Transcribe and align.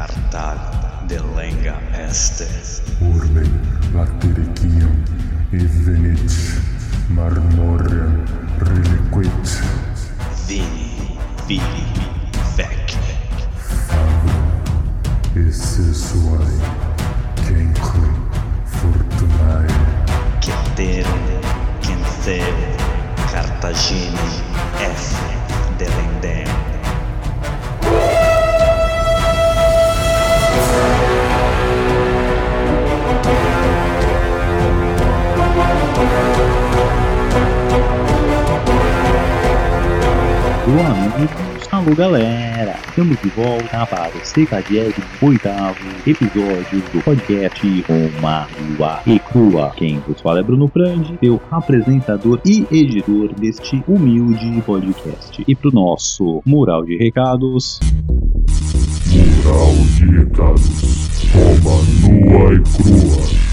Cartago 0.00 1.06
de 1.08 1.18
lenga 1.36 1.78
este. 2.08 2.46
Urben 3.02 3.50
latericium 3.92 5.04
e 5.52 5.58
venit 5.84 6.32
marmorem 7.10 8.24
reliquit 8.60 9.60
Vini, 10.46 11.18
vili, 11.46 11.84
vec. 12.56 12.96
esse 15.36 15.92
suae 15.92 16.58
cenque 17.44 18.00
fortunae 18.64 19.68
Cetere, 20.40 21.40
Cenceo, 21.82 22.56
Cartagine, 23.30 24.18
F. 24.80 25.14
Delendem. 25.76 26.59
Alô 40.70 40.80
amigos, 40.80 41.68
alô 41.70 41.94
galera, 41.94 42.76
estamos 42.88 43.20
de 43.20 43.28
volta 43.28 43.84
para 43.86 44.16
o 44.16 44.24
78 44.24 45.02
episódio 46.06 46.80
do 46.92 47.02
podcast 47.02 47.84
Roma 47.86 48.46
Nua 48.58 49.00
e 49.06 49.18
Crua. 49.18 49.72
Quem 49.76 49.98
vos 49.98 50.20
fala 50.22 50.40
é 50.40 50.42
Bruno 50.42 50.70
Prandi, 50.70 51.18
seu 51.20 51.38
apresentador 51.50 52.40
e 52.46 52.66
editor 52.70 53.34
deste 53.34 53.84
humilde 53.86 54.62
podcast. 54.62 55.44
E 55.46 55.54
pro 55.54 55.70
nosso 55.70 56.40
mural 56.46 56.82
de 56.84 56.96
recados, 56.96 57.78
Mural 59.12 59.74
de 59.96 60.06
recados 60.16 61.20
Roma 61.34 61.82
nua 62.00 62.54
e 62.54 62.60
crua 62.60 63.49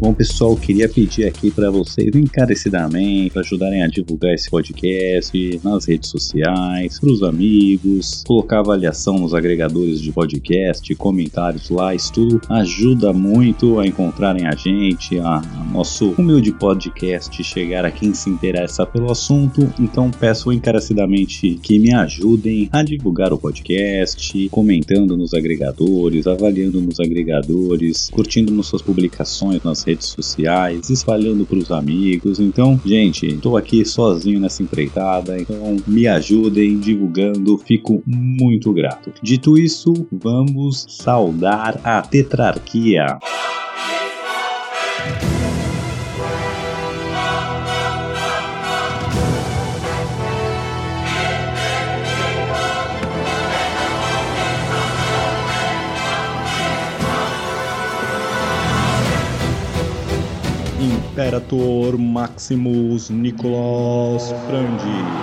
Bom, 0.00 0.14
pessoal, 0.14 0.56
queria 0.56 0.88
pedir 0.88 1.26
aqui 1.26 1.50
para 1.50 1.70
vocês 1.70 2.08
encarecidamente 2.14 3.38
ajudarem 3.38 3.82
a 3.82 3.86
divulgar 3.86 4.32
esse 4.32 4.48
podcast 4.48 5.60
nas 5.62 5.84
redes 5.84 6.08
sociais, 6.08 6.98
para 6.98 7.10
os 7.10 7.22
amigos, 7.22 8.24
colocar 8.26 8.60
avaliação 8.60 9.18
nos 9.18 9.34
agregadores 9.34 10.00
de 10.00 10.10
podcast, 10.10 10.94
comentários 10.94 11.68
lá, 11.68 11.94
isso 11.94 12.14
tudo 12.14 12.40
ajuda 12.48 13.12
muito 13.12 13.78
a 13.78 13.86
encontrarem 13.86 14.46
a 14.46 14.52
gente, 14.52 15.18
a, 15.18 15.36
a 15.36 15.64
nosso 15.70 16.14
humilde 16.16 16.50
podcast 16.50 17.44
chegar 17.44 17.84
a 17.84 17.90
quem 17.90 18.14
se 18.14 18.30
interessa 18.30 18.86
pelo 18.86 19.12
assunto. 19.12 19.70
Então, 19.78 20.10
peço 20.10 20.50
encarecidamente 20.50 21.58
que 21.62 21.78
me 21.78 21.92
ajudem 21.92 22.70
a 22.72 22.82
divulgar 22.82 23.34
o 23.34 23.38
podcast, 23.38 24.48
comentando 24.48 25.14
nos 25.14 25.34
agregadores, 25.34 26.26
avaliando 26.26 26.80
nos 26.80 26.98
agregadores, 26.98 28.08
curtindo 28.08 28.50
nas 28.54 28.64
suas 28.64 28.80
publicações 28.80 29.62
nas 29.62 29.82
redes 29.82 29.89
sociais, 29.98 30.90
espalhando 30.90 31.44
para 31.44 31.58
os 31.58 31.70
amigos. 31.70 32.38
Então, 32.40 32.80
gente, 32.84 33.26
estou 33.26 33.56
aqui 33.56 33.84
sozinho 33.84 34.40
nessa 34.40 34.62
empreitada, 34.62 35.38
então 35.38 35.76
me 35.86 36.06
ajudem 36.06 36.78
divulgando, 36.78 37.58
fico 37.58 38.02
muito 38.06 38.72
grato. 38.72 39.12
Dito 39.22 39.58
isso, 39.58 39.92
vamos 40.10 40.86
saudar 40.88 41.80
a 41.84 42.02
tetrarquia. 42.02 43.18
Imperator 61.20 61.98
Maximus 61.98 63.10
Nicolas 63.10 64.32
Frandi. 64.46 65.18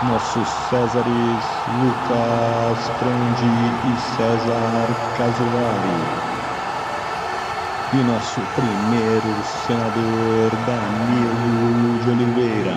Nossos 0.00 0.48
Césares 0.48 1.64
Lucas 1.66 2.88
Frandi 2.96 3.80
e 3.82 3.96
César 3.96 4.86
Casolari. 5.12 6.04
E 7.92 8.04
nosso 8.04 8.42
primeiro 8.54 9.42
senador 9.42 10.54
Danilo 10.64 11.98
de 11.98 12.08
Oliveira. 12.08 12.76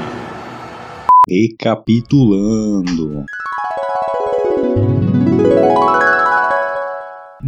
Recapitulando. 1.29 3.29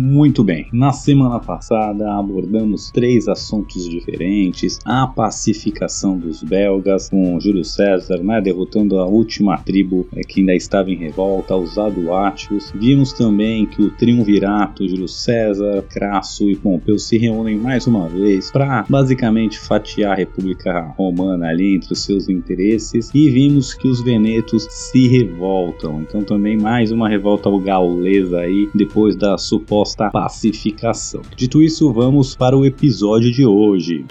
Muito 0.03 0.43
bem, 0.43 0.67
na 0.73 0.91
semana 0.91 1.39
passada 1.39 2.11
abordamos 2.15 2.89
três 2.89 3.27
assuntos 3.27 3.87
diferentes: 3.87 4.79
a 4.83 5.05
pacificação 5.05 6.17
dos 6.17 6.41
belgas 6.41 7.07
com 7.07 7.39
Júlio 7.39 7.63
César, 7.63 8.17
né, 8.23 8.41
derrotando 8.41 8.97
a 8.97 9.05
última 9.05 9.59
tribo 9.59 10.07
eh, 10.15 10.21
que 10.21 10.39
ainda 10.39 10.55
estava 10.55 10.89
em 10.89 10.95
revolta, 10.95 11.55
os 11.55 11.77
Aduátios. 11.77 12.73
Vimos 12.73 13.13
também 13.13 13.67
que 13.67 13.83
o 13.83 13.91
triunvirato 13.91 14.89
Júlio 14.89 15.07
César, 15.07 15.83
Crasso 15.87 16.49
e 16.49 16.55
Pompeu 16.55 16.97
se 16.97 17.19
reúnem 17.19 17.59
mais 17.59 17.85
uma 17.85 18.09
vez 18.09 18.49
para 18.49 18.83
basicamente 18.89 19.59
fatiar 19.59 20.13
a 20.13 20.15
República 20.15 20.81
Romana 20.97 21.49
ali 21.49 21.75
entre 21.75 21.93
os 21.93 22.03
seus 22.03 22.27
interesses. 22.27 23.11
E 23.13 23.29
vimos 23.29 23.75
que 23.75 23.87
os 23.87 24.01
venetos 24.01 24.65
se 24.67 25.07
revoltam. 25.07 26.01
Então 26.01 26.23
também 26.23 26.57
mais 26.57 26.91
uma 26.91 27.07
revolta 27.07 27.51
gaulesa 27.63 28.39
aí 28.39 28.67
depois 28.73 29.15
da 29.15 29.37
suposta 29.37 29.90
pacificação. 29.95 31.21
Dito 31.35 31.61
isso, 31.61 31.91
vamos 31.91 32.35
para 32.35 32.57
o 32.57 32.65
episódio 32.65 33.31
de 33.31 33.45
hoje. 33.45 34.05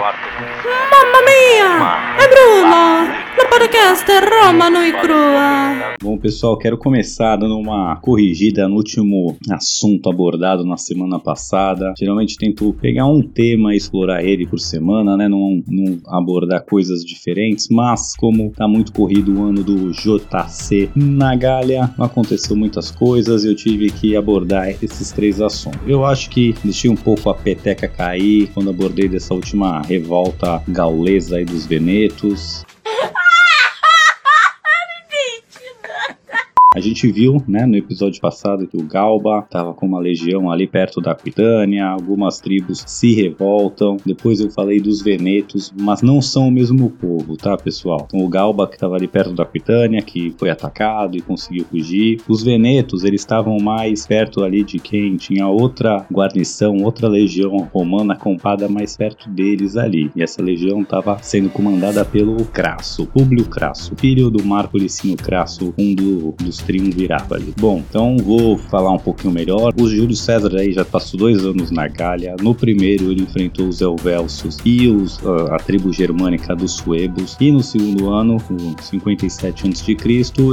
Mamma 0.00 1.22
mia! 1.24 2.16
È 2.18 2.28
Bruno! 2.28 3.25
No 3.36 3.50
podcast 3.50 4.06
Roma 4.30 4.70
Nui 4.70 4.92
Crua! 4.92 5.96
Bom, 6.02 6.16
pessoal, 6.16 6.56
quero 6.56 6.78
começar 6.78 7.36
dando 7.36 7.58
uma 7.58 7.96
corrigida 7.96 8.66
no 8.66 8.76
último 8.76 9.36
assunto 9.50 10.08
abordado 10.08 10.64
na 10.64 10.78
semana 10.78 11.18
passada. 11.18 11.92
Geralmente 11.98 12.38
tento 12.38 12.72
pegar 12.80 13.06
um 13.06 13.20
tema 13.20 13.74
e 13.74 13.76
explorar 13.76 14.24
ele 14.24 14.46
por 14.46 14.58
semana, 14.58 15.18
né? 15.18 15.28
Não, 15.28 15.62
não 15.66 15.98
abordar 16.06 16.64
coisas 16.64 17.04
diferentes, 17.04 17.68
mas 17.68 18.16
como 18.16 18.52
tá 18.52 18.66
muito 18.66 18.90
corrido 18.92 19.38
o 19.38 19.44
ano 19.44 19.62
do 19.62 19.90
JC 19.90 20.88
na 20.96 21.36
Galha, 21.36 21.92
aconteceu 21.98 22.56
muitas 22.56 22.90
coisas 22.90 23.44
e 23.44 23.48
eu 23.48 23.54
tive 23.54 23.90
que 23.90 24.16
abordar 24.16 24.70
esses 24.82 25.12
três 25.12 25.42
assuntos. 25.42 25.80
Eu 25.86 26.06
acho 26.06 26.30
que 26.30 26.54
deixei 26.64 26.90
um 26.90 26.96
pouco 26.96 27.28
a 27.28 27.34
peteca 27.34 27.86
cair 27.86 28.48
quando 28.54 28.70
abordei 28.70 29.08
dessa 29.08 29.34
última 29.34 29.82
revolta 29.82 30.62
gaulesa 30.68 31.36
aí 31.36 31.44
dos 31.44 31.66
Venetos. 31.66 32.64
A 36.76 36.80
gente 36.80 37.10
viu, 37.10 37.42
né, 37.48 37.64
no 37.64 37.74
episódio 37.74 38.20
passado 38.20 38.66
que 38.66 38.76
o 38.76 38.82
Galba 38.82 39.38
estava 39.38 39.72
com 39.72 39.86
uma 39.86 39.98
legião 39.98 40.50
ali 40.50 40.66
perto 40.66 41.00
da 41.00 41.12
Aquitânia, 41.12 41.86
algumas 41.86 42.38
tribos 42.38 42.84
se 42.86 43.14
revoltam. 43.14 43.96
Depois 44.04 44.40
eu 44.40 44.50
falei 44.50 44.78
dos 44.78 45.00
Venetos, 45.00 45.72
mas 45.74 46.02
não 46.02 46.20
são 46.20 46.48
o 46.48 46.52
mesmo 46.52 46.90
povo, 46.90 47.34
tá, 47.34 47.56
pessoal? 47.56 48.06
Então, 48.06 48.20
o 48.20 48.28
Galba 48.28 48.68
que 48.68 48.74
estava 48.74 48.94
ali 48.94 49.08
perto 49.08 49.32
da 49.32 49.44
Aquitânia, 49.44 50.02
que 50.02 50.34
foi 50.36 50.50
atacado 50.50 51.16
e 51.16 51.22
conseguiu 51.22 51.64
fugir. 51.64 52.20
Os 52.28 52.42
Venetos, 52.42 53.04
eles 53.04 53.22
estavam 53.22 53.56
mais 53.56 54.06
perto 54.06 54.44
ali 54.44 54.62
de 54.62 54.78
quem 54.78 55.16
tinha 55.16 55.48
outra 55.48 56.06
guarnição, 56.12 56.76
outra 56.82 57.08
legião 57.08 57.56
romana 57.72 58.12
acampada 58.12 58.68
mais 58.68 58.94
perto 58.98 59.30
deles 59.30 59.78
ali. 59.78 60.10
E 60.14 60.22
essa 60.22 60.42
legião 60.42 60.82
estava 60.82 61.16
sendo 61.22 61.48
comandada 61.48 62.04
pelo 62.04 62.44
Crasso, 62.44 63.06
Públio 63.06 63.46
Crasso, 63.46 63.94
filho 63.96 64.28
do 64.28 64.44
Marco 64.44 64.76
Licínio 64.76 65.16
Crasso, 65.16 65.72
um 65.78 65.94
do, 65.94 66.32
dos 66.32 66.65
triunvirato 66.66 67.34
ali. 67.34 67.54
Bom, 67.58 67.82
então 67.88 68.16
vou 68.16 68.58
falar 68.58 68.92
um 68.92 68.98
pouquinho 68.98 69.32
melhor. 69.32 69.72
O 69.80 69.88
Júlio 69.88 70.16
César 70.16 70.54
aí 70.56 70.72
já 70.72 70.84
passou 70.84 71.18
dois 71.18 71.44
anos 71.44 71.70
na 71.70 71.86
Gália. 71.86 72.34
No 72.42 72.54
primeiro 72.54 73.12
ele 73.12 73.22
enfrentou 73.22 73.68
os 73.68 73.80
Helvécios 73.80 74.58
e 74.64 74.88
os, 74.88 75.18
uh, 75.18 75.52
a 75.52 75.58
tribo 75.58 75.92
germânica 75.92 76.54
dos 76.54 76.72
Suebos. 76.72 77.36
E 77.40 77.52
no 77.52 77.62
segundo 77.62 78.10
ano, 78.10 78.38
com 78.40 78.56
57 78.82 79.68
a.C., 79.68 79.96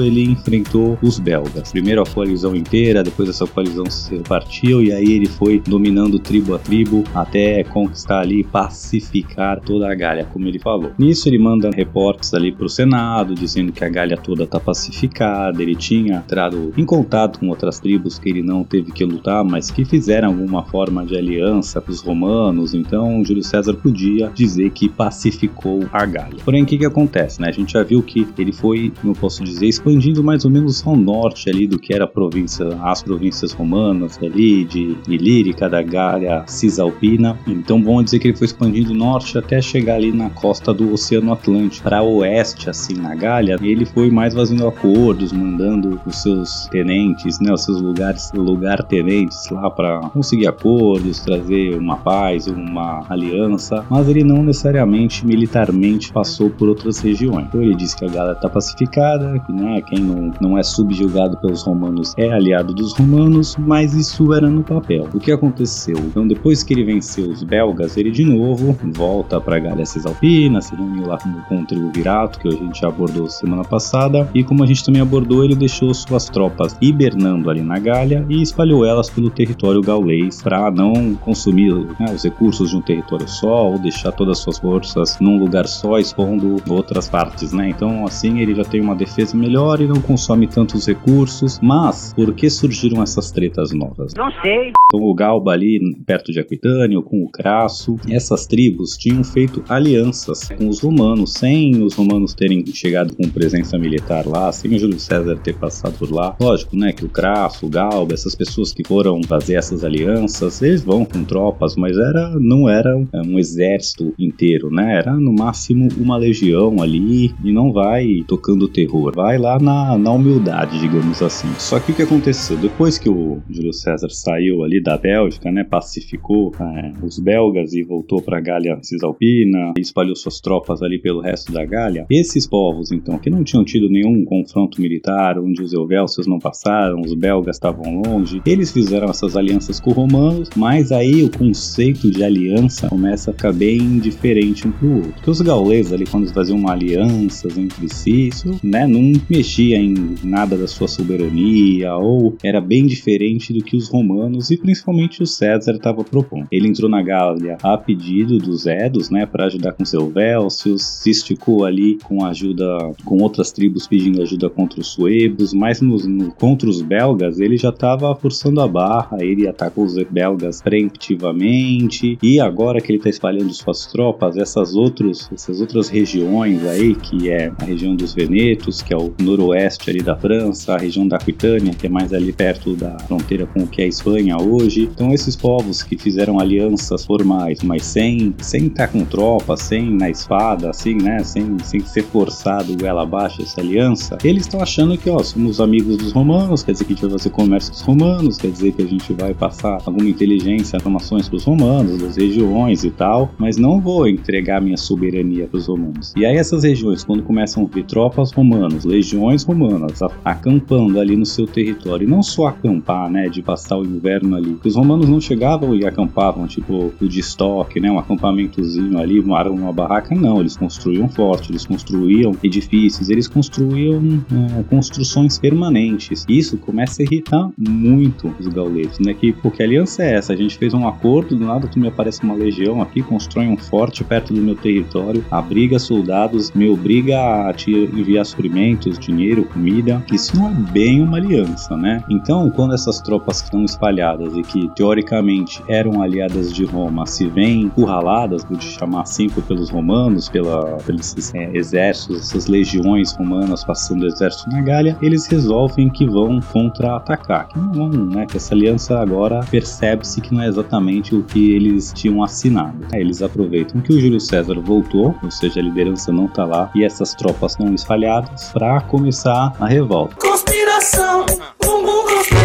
ele 0.06 0.24
enfrentou 0.24 0.98
os 1.02 1.20
belgas. 1.20 1.72
Primeiro 1.72 2.02
a 2.02 2.06
coalizão 2.06 2.56
inteira, 2.56 3.04
depois 3.04 3.30
essa 3.30 3.48
coalizão 3.48 3.90
se 3.90 4.16
repartiu 4.16 4.84
e 4.84 4.92
aí 4.92 5.12
ele 5.12 5.28
foi 5.28 5.60
dominando 5.60 6.20
tribo 6.20 6.54
a 6.54 6.60
tribo 6.60 7.04
até 7.14 7.64
conquistar 7.64 8.20
ali 8.20 8.42
e 8.42 8.44
pacificar 8.44 9.60
toda 9.62 9.92
a 9.92 9.96
Gália, 9.96 10.26
como 10.26 10.48
ele 10.48 10.60
falou. 10.60 10.92
Nisso 10.98 11.28
ele 11.28 11.40
manda 11.40 11.70
reportes 11.72 12.34
ali 12.34 12.52
para 12.52 12.66
o 12.66 12.70
Senado 12.70 13.34
dizendo 13.34 13.72
que 13.72 13.84
a 13.84 13.90
Gália 13.90 14.18
toda 14.18 14.44
está 14.44 14.60
pacificada, 14.60 15.62
ele 15.62 15.76
tinha 15.76 16.03
tinha 16.04 16.18
entrado 16.18 16.74
em 16.76 16.86
contato 16.86 17.40
com 17.40 17.48
outras 17.48 17.80
tribos 17.80 18.20
que 18.20 18.30
ele 18.30 18.44
não 18.44 18.64
teve 18.64 18.92
que 18.92 19.06
lutar, 19.06 19.44
mas 19.44 19.72
que 19.72 19.86
fizeram 19.86 20.30
alguma 20.30 20.64
forma 20.64 21.06
de 21.06 21.16
aliança 21.16 21.80
com 21.80 21.92
os 21.92 22.02
romanos. 22.02 22.74
Então, 22.74 23.24
Júlio 23.24 23.44
César 23.44 23.74
podia 23.74 24.30
dizer 24.34 24.72
que 24.72 24.90
pacificou 24.90 25.86
a 25.92 26.06
Gália. 26.06 26.40
Porém, 26.44 26.64
o 26.64 26.66
que, 26.66 26.78
que 26.78 26.86
acontece? 26.86 27.42
Né? 27.42 27.48
A 27.48 27.52
gente 27.52 27.74
já 27.74 27.84
viu 27.84 28.02
que 28.02 28.28
ele 28.38 28.52
foi, 28.52 28.92
eu 29.04 29.14
posso 29.14 29.44
dizer, 29.44 29.68
expandindo 29.68 30.24
mais 30.24 30.44
ou 30.44 30.52
menos 30.52 30.86
ao 30.86 30.96
norte 30.96 31.50
ali 31.50 31.68
do 31.68 31.80
que 31.80 31.94
era 31.94 32.04
a 32.04 32.08
província, 32.08 32.68
as 32.84 33.02
províncias 33.02 33.54
romanas 33.54 34.20
ali, 34.22 34.66
de 34.66 34.98
Ilírica, 35.08 35.70
da 35.70 35.82
Gália 35.82 36.44
Cisalpina. 36.48 37.38
Então, 37.48 37.82
vamos 37.82 38.06
dizer 38.06 38.20
que 38.20 38.28
ele 38.28 38.38
foi 38.38 38.46
expandindo 38.46 38.94
norte 38.94 39.38
até 39.38 39.62
chegar 39.62 39.96
ali 39.96 40.12
na 40.12 40.30
costa 40.30 40.74
do 40.74 40.92
Oceano 40.92 41.32
Atlântico. 41.32 41.84
Para 41.84 42.04
oeste, 42.04 42.70
assim, 42.70 42.96
na 42.96 43.16
Gália, 43.16 43.58
ele 43.62 43.86
foi 43.86 44.10
mais 44.10 44.34
fazendo 44.34 44.68
acordos, 44.68 45.32
mandando 45.32 45.83
os 46.06 46.22
seus 46.22 46.68
tenentes, 46.68 47.40
né, 47.40 47.54
os 47.54 47.64
seus 47.64 47.82
lugares, 47.82 48.32
lugar 48.34 48.84
tenentes 48.84 49.50
lá 49.50 49.70
para 49.70 50.00
conseguir 50.10 50.48
acordos, 50.48 51.20
trazer 51.20 51.78
uma 51.78 51.98
paz, 51.98 52.48
uma 52.48 53.04
aliança, 53.10 53.86
mas 53.90 54.08
ele 54.08 54.24
não 54.24 54.44
necessariamente 54.44 55.26
militarmente 55.26 56.12
passou 56.12 56.50
por 56.50 56.70
outras 56.70 57.00
regiões. 57.00 57.48
Então 57.48 57.62
ele 57.62 57.76
disse 57.76 57.96
que 57.96 58.06
a 58.06 58.10
Gália 58.10 58.34
está 58.34 58.50
pacificada, 58.50 59.40
que 59.40 59.52
né, 59.52 59.82
quem 59.82 60.00
não, 60.00 60.32
não 60.40 60.58
é 60.58 60.64
subjugado 60.64 61.38
pelos 61.38 61.64
romanos 61.64 62.14
é 62.18 62.32
aliado 62.32 62.74
dos 62.74 62.94
romanos, 62.94 63.56
mas 63.58 63.94
isso 63.94 64.34
era 64.34 64.50
no 64.50 64.64
papel. 64.64 65.08
O 65.14 65.20
que 65.20 65.32
aconteceu? 65.32 65.98
Então 65.98 66.28
depois 66.28 66.64
que 66.64 66.74
ele 66.74 66.84
venceu 66.84 67.30
os 67.30 67.44
belgas, 67.44 67.98
ele 67.98 68.12
de 68.12 68.24
novo 68.24 68.78
volta 68.94 69.40
para 69.40 69.58
a 69.58 69.60
Gália 69.60 69.86
Cisalpina, 69.86 70.62
se 70.62 70.76
reuniu 70.76 71.08
lá 71.08 71.18
com 71.48 71.62
o 71.62 71.66
triunvirato, 71.66 72.40
que 72.40 72.48
a 72.48 72.52
gente 72.52 72.80
já 72.80 72.88
abordou 72.88 73.30
semana 73.30 73.64
passada, 73.64 74.30
e 74.34 74.44
como 74.44 74.64
a 74.64 74.68
gente 74.68 74.84
também 74.84 75.02
abordou, 75.02 75.44
ele 75.44 75.56
deixou 75.56 75.73
suas 75.76 76.26
tropas 76.26 76.78
hibernando 76.82 77.50
ali 77.50 77.62
na 77.62 77.80
Gália 77.80 78.26
e 78.30 78.42
espalhou 78.42 78.86
elas 78.86 79.10
pelo 79.10 79.30
território 79.30 79.82
gaulês 79.82 80.42
para 80.42 80.70
não 80.72 81.16
consumir 81.16 81.74
né, 82.00 82.14
os 82.14 82.24
recursos 82.24 82.70
de 82.70 82.78
um 82.78 82.82
território 82.82 83.28
só 83.28 83.70
ou 83.70 83.80
deixar 83.80 84.12
todas 84.12 84.38
as 84.38 84.44
suas 84.44 84.60
forças 84.60 85.20
num 85.20 85.38
lugar 85.38 85.68
só, 85.68 86.00
expondo 86.00 86.58
outras 86.70 87.10
partes, 87.10 87.54
né? 87.54 87.70
Então, 87.70 88.06
assim, 88.06 88.40
ele 88.40 88.56
já 88.56 88.64
tem 88.64 88.82
uma 88.82 88.96
defesa 88.96 89.36
melhor 89.36 89.82
e 89.82 89.88
não 89.88 90.02
consome 90.02 90.48
tantos 90.48 90.88
recursos. 90.88 91.60
Mas, 91.62 92.14
por 92.14 92.34
que 92.34 92.50
surgiram 92.50 93.02
essas 93.02 93.32
tretas 93.32 93.72
novas? 93.72 94.14
Não 94.16 94.32
sei. 94.42 94.72
Então, 94.86 95.08
o 95.08 95.14
Galba 95.14 95.52
ali, 95.52 95.80
perto 96.06 96.32
de 96.32 96.40
Aquitânio, 96.40 97.02
com 97.02 97.24
o 97.24 97.30
Crasso, 97.30 97.96
essas 98.10 98.46
tribos 98.46 98.96
tinham 98.96 99.24
feito 99.24 99.64
alianças 99.68 100.50
com 100.50 100.70
os 100.70 100.82
romanos, 100.82 101.34
sem 101.34 101.82
os 101.84 101.96
romanos 101.96 102.34
terem 102.34 102.64
chegado 102.68 103.16
com 103.16 103.28
presença 103.28 103.78
militar 103.78 104.28
lá, 104.28 104.52
sem 104.52 104.76
o 104.76 104.80
Júlio 104.80 105.00
César 105.00 105.38
ter 105.38 105.56
passado 105.64 105.98
por 105.98 106.12
lá. 106.12 106.36
Lógico, 106.40 106.76
né, 106.76 106.92
que 106.92 107.06
o 107.06 107.10
Crasso, 107.10 107.66
o 107.66 107.70
Galba, 107.70 108.14
essas 108.14 108.36
pessoas 108.36 108.74
que 108.74 108.86
foram 108.86 109.24
fazer 109.24 109.56
essas 109.56 109.84
alianças, 109.86 110.62
eles 110.62 110.84
vão 110.84 111.06
com 111.06 111.24
tropas, 111.24 111.78
mas 111.78 111.98
era 111.98 112.38
não 112.38 112.68
era 112.68 112.98
um 113.26 113.40
exército 113.40 114.14
inteiro, 114.20 114.70
né? 114.70 114.98
Era 114.98 115.14
no 115.14 115.34
máximo 115.34 115.88
uma 115.98 116.18
legião 116.18 116.82
ali 116.82 117.34
e 117.44 117.52
não 117.52 117.72
vai 117.72 118.24
tocando 118.28 118.68
terror, 118.68 119.14
vai 119.16 119.38
lá 119.38 119.58
na, 119.58 119.98
na 119.98 120.12
humildade, 120.12 120.80
digamos 120.80 121.22
assim. 121.22 121.48
Só 121.58 121.80
que 121.80 121.92
o 121.92 121.96
que 121.96 122.02
aconteceu? 122.02 122.58
Depois 122.58 122.98
que 122.98 123.10
o 123.10 123.40
Júlio 123.50 123.74
César 123.74 124.10
saiu 124.10 124.64
ali 124.64 124.82
da 124.82 124.98
Bélgica, 124.98 125.50
né, 125.50 125.64
pacificou 125.64 126.52
é, 126.60 126.92
os 127.02 127.20
belgas 127.20 127.74
e 127.74 127.84
voltou 127.84 128.22
para 128.22 128.38
a 128.38 128.42
Gália 128.42 128.78
Cisalpina, 128.82 129.74
espalhou 129.78 130.16
suas 130.16 130.42
tropas 130.42 130.82
ali 130.82 131.00
pelo 131.00 131.22
resto 131.22 131.54
da 131.54 131.64
Gália, 131.64 132.06
esses 132.10 132.46
povos, 132.46 132.92
então, 132.92 133.18
que 133.18 133.30
não 133.30 133.44
tinham 133.44 133.64
tido 133.64 133.90
nenhum 133.90 134.26
confronto 134.26 134.82
militar, 134.82 135.38
os 135.62 135.74
Helvécios 135.74 136.28
não 136.28 136.40
passaram, 136.40 137.02
os 137.02 137.14
belgas 137.14 137.56
estavam 137.56 138.02
longe, 138.02 138.42
eles 138.46 138.72
fizeram 138.72 139.10
essas 139.10 139.36
alianças 139.36 139.80
com 139.80 139.92
os 139.92 139.96
romanos, 139.96 140.50
mas 140.56 140.92
aí 140.92 141.24
o 141.24 141.30
conceito 141.30 142.10
de 142.10 142.24
aliança 142.24 142.88
começa 142.88 143.32
a 143.32 143.34
ficar 143.34 143.54
bem 143.54 144.00
diferente 144.00 144.68
um 144.68 144.72
pro 144.72 144.96
outro. 144.96 145.14
Porque 145.14 145.30
os 145.30 145.42
gauleses 145.42 145.94
ali, 145.94 146.06
quando 146.06 146.32
faziam 146.34 146.58
uma 146.58 146.72
alianças 146.72 147.58
entre 147.58 147.88
si, 147.94 148.28
isso, 148.28 148.60
né, 148.64 148.88
não 148.88 149.14
mexia 149.30 149.78
em 149.78 150.16
nada 150.24 150.58
da 150.58 150.68
sua 150.68 150.88
soberania, 150.88 151.96
ou 151.96 152.36
era 152.44 152.62
bem 152.62 152.86
diferente 152.86 153.54
do 153.54 153.64
que 153.64 153.76
os 153.76 153.90
romanos 153.90 154.50
e 154.52 154.58
principalmente 154.58 155.22
o 155.22 155.28
César 155.28 155.74
estava 155.74 156.04
propondo. 156.04 156.48
Ele 156.52 156.68
entrou 156.68 156.90
na 156.90 157.02
Gália 157.02 157.58
a 157.62 157.78
pedido 157.78 158.38
dos 158.38 158.66
Edos, 158.66 159.10
né, 159.10 159.26
para 159.26 159.46
ajudar 159.46 159.74
com 159.74 159.86
seu 159.86 160.10
Vélcios, 160.10 160.84
se 160.84 161.10
esticou 161.10 161.66
ali 161.66 161.98
com 162.04 162.26
ajuda 162.26 162.92
com 163.04 163.18
outras 163.22 163.52
tribos 163.52 163.88
pedindo 163.88 164.22
ajuda 164.22 164.50
contra 164.50 164.80
os 164.80 164.88
suebos, 164.88 165.43
mas 165.52 165.82
nos, 165.82 166.06
no, 166.06 166.32
contra 166.32 166.70
os 166.70 166.82
belgas 166.82 167.40
ele 167.40 167.58
já 167.58 167.70
estava 167.70 168.16
forçando 168.16 168.62
a 168.62 168.68
barra, 168.68 169.18
ele 169.22 169.48
atacou 169.48 169.84
os 169.84 169.96
belgas 170.04 170.62
preemptivamente 170.62 172.18
e 172.22 172.40
agora 172.40 172.80
que 172.80 172.92
ele 172.92 173.00
está 173.00 173.10
espalhando 173.10 173.52
suas 173.54 173.88
tropas, 173.88 174.38
essas, 174.38 174.76
outros, 174.76 175.30
essas 175.34 175.60
outras 175.60 175.90
regiões 175.90 176.64
aí, 176.66 176.94
que 176.94 177.30
é 177.30 177.52
a 177.60 177.66
região 177.66 177.96
dos 177.96 178.14
Venetos, 178.14 178.84
que 178.84 178.94
é 178.94 178.98
o 178.98 179.12
noroeste 179.20 179.90
ali 179.90 180.04
da 180.04 180.16
França, 180.16 180.76
a 180.76 180.78
região 180.78 181.08
da 181.08 181.16
Aquitânia, 181.16 181.74
que 181.74 181.88
é 181.88 181.90
mais 181.90 182.14
ali 182.14 182.32
perto 182.32 182.76
da 182.76 183.00
fronteira 183.00 183.48
com 183.48 183.64
o 183.64 183.68
que 183.68 183.82
é 183.82 183.86
a 183.86 183.88
Espanha 183.88 184.38
hoje. 184.38 184.84
Então 184.94 185.12
esses 185.12 185.36
povos 185.36 185.82
que 185.82 185.98
fizeram 185.98 186.40
alianças 186.40 187.04
formais, 187.04 187.64
mas 187.64 187.84
sem 187.84 188.34
sem 188.44 188.68
estar 188.68 188.88
tá 188.88 188.94
com 188.94 189.04
tropas, 189.06 189.62
sem 189.62 189.90
na 189.90 190.10
espada, 190.10 190.70
assim, 190.70 190.96
né, 190.96 191.24
sem, 191.24 191.58
sem 191.64 191.80
ser 191.82 192.04
forçado 192.04 192.86
ela 192.86 193.04
abaixo 193.04 193.42
essa 193.42 193.62
aliança, 193.62 194.18
eles 194.24 194.44
estão 194.44 194.62
achando 194.62 194.98
que, 194.98 195.10
ó, 195.10 195.22
somos 195.34 195.60
amigos 195.60 195.98
dos 195.98 196.12
romanos, 196.12 196.62
quer 196.62 196.74
dizer 196.74 196.86
que 196.86 196.94
a 196.94 196.96
gente 196.96 197.02
vai 197.02 197.12
fazer 197.18 197.30
comércio 197.32 197.72
com 197.72 197.78
os 197.78 197.82
romanos, 197.82 198.38
quer 198.38 198.52
dizer 198.52 198.72
que 198.72 198.82
a 198.84 198.86
gente 198.86 199.14
vai 199.14 199.34
passar 199.34 199.82
alguma 199.86 200.08
inteligência, 200.08 200.78
informações 200.78 201.28
para 201.28 201.38
os 201.38 201.44
romanos, 201.44 202.02
das 202.02 202.18
regiões 202.18 202.84
e 202.84 202.92
tal, 202.92 203.32
mas 203.38 203.58
não 203.58 203.82
vou 203.82 204.08
entregar 204.08 204.62
minha 204.62 204.78
soberania 204.78 205.48
para 205.48 205.58
os 205.58 205.68
romanos. 205.68 206.14
E 206.16 206.26
aí 206.26 206.38
essas 206.38 206.64
regiões, 206.64 207.04
quando 207.04 207.24
começam 207.24 207.64
a 207.64 207.76
ver 207.76 207.84
tropas 207.86 208.32
romanas, 208.32 208.86
legiões 208.86 209.44
romanas 209.44 210.00
acampando 210.24 211.00
ali 211.00 211.16
no 211.16 211.26
seu 211.26 211.48
território, 211.48 212.08
e 212.08 212.10
não 212.10 212.22
só 212.22 212.48
acampar, 212.48 213.10
né, 213.10 213.28
de 213.28 213.42
passar 213.42 213.78
o 213.78 213.84
inverno 213.84 214.36
ali, 214.36 214.52
porque 214.52 214.68
os 214.70 214.76
romanos 214.76 215.10
não 215.10 215.20
chegavam 215.20 215.76
e 215.76 215.86
acampavam, 215.86 216.46
tipo, 216.46 216.94
o 217.02 217.08
de 217.08 217.20
estoque, 217.20 217.80
né, 217.80 217.90
um 217.92 217.98
acampamentozinho 217.98 219.00
ali, 219.00 219.20
armaram 219.20 219.56
uma 219.56 219.74
barraca, 219.74 220.14
não, 220.14 220.40
eles 220.40 220.56
construíam 220.56 221.10
forte, 221.10 221.52
eles 221.52 221.66
construíam 221.66 222.34
edifícios, 222.44 223.10
eles 223.10 223.28
construíam 223.28 224.24
é, 224.60 224.64
construções 224.64 225.23
permanentes. 225.40 226.26
Isso 226.28 226.58
começa 226.58 227.02
a 227.02 227.06
irritar 227.06 227.50
muito 227.58 228.34
os 228.40 228.48
gauleses, 228.48 229.00
né, 229.00 229.14
que, 229.14 229.34
porque 229.34 229.62
a 229.62 229.66
aliança 229.66 230.04
é 230.04 230.14
essa, 230.16 230.34
a 230.34 230.36
gente 230.36 230.58
fez 230.58 230.74
um 230.74 230.88
acordo, 230.88 231.36
do 231.36 231.46
nada 231.46 231.68
tu 231.68 231.80
me 231.80 231.88
aparece 231.88 232.24
uma 232.24 232.34
legião 232.34 232.82
aqui, 232.82 233.02
constrói 233.02 233.48
um 233.48 233.58
forte 233.58 234.04
perto 234.04 234.34
do 234.34 234.42
meu 234.42 234.56
território, 234.56 235.24
abriga 235.32 235.80
soldados, 235.80 236.52
me 236.52 236.68
obriga 236.68 237.50
a 237.50 237.54
te 237.54 237.72
enviar 237.72 238.26
suprimentos, 238.26 238.98
dinheiro, 239.00 239.44
comida. 239.46 240.04
Isso 240.12 240.36
não 240.36 240.50
é 240.50 240.54
bem 240.72 241.02
uma 241.02 241.18
aliança, 241.18 241.76
né? 241.76 242.04
Então, 242.10 242.50
quando 242.50 242.74
essas 242.74 243.00
tropas 243.02 243.42
que 243.42 243.46
estão 243.46 243.64
espalhadas 243.64 244.36
e 244.36 244.42
que 244.42 244.70
teoricamente 244.76 245.62
eram 245.68 246.02
aliadas 246.02 246.54
de 246.54 246.66
Roma 246.66 247.06
se 247.06 247.28
veem 247.28 247.62
encurraladas, 247.62 248.44
vou 248.44 248.58
te 248.58 248.66
chamar 248.66 249.02
assim, 249.02 249.30
pelos 249.30 249.70
romanos, 249.70 250.30
pela, 250.30 250.78
pelos 250.86 251.34
é, 251.34 251.56
exércitos, 251.56 252.18
essas 252.18 252.48
legiões 252.48 253.14
romanas 253.14 253.64
passando 253.64 254.06
exército 254.06 254.50
na 254.50 254.62
Gália, 254.62 254.98
eles 255.14 255.28
resolvem 255.28 255.90
que 255.90 256.08
vão 256.08 256.40
contra-atacar. 256.42 257.48
Que 257.48 257.60
não 257.60 257.72
vão, 257.72 257.90
né? 257.90 258.26
Que 258.26 258.38
essa 258.38 258.54
aliança 258.54 259.00
agora 259.00 259.42
percebe-se 259.50 260.20
que 260.20 260.34
não 260.34 260.42
é 260.42 260.48
exatamente 260.48 261.16
o 261.16 261.24
que 261.24 261.54
eles 261.54 261.94
tinham 261.94 262.24
assinado. 262.24 262.86
Aí 262.92 263.02
eles 263.02 263.22
aproveitam 263.22 263.80
que 263.82 263.94
o 263.94 264.00
Júlio 264.00 264.20
César 264.20 264.60
voltou, 264.60 265.16
ou 265.24 265.32
seja, 265.32 265.60
a 265.60 265.64
liderança 265.64 266.12
não 266.12 266.28
tá 266.28 266.46
lá 266.46 266.72
e 266.76 266.84
essas 266.84 267.14
tropas 267.14 267.52
estão 267.52 267.74
espalhadas 267.74 268.52
para 268.52 268.82
começar 268.82 269.54
a 269.60 269.68
revolta. 269.68 270.16
Conspiração, 270.16 271.26
bumbum 271.64 272.04
conspiração. 272.08 272.43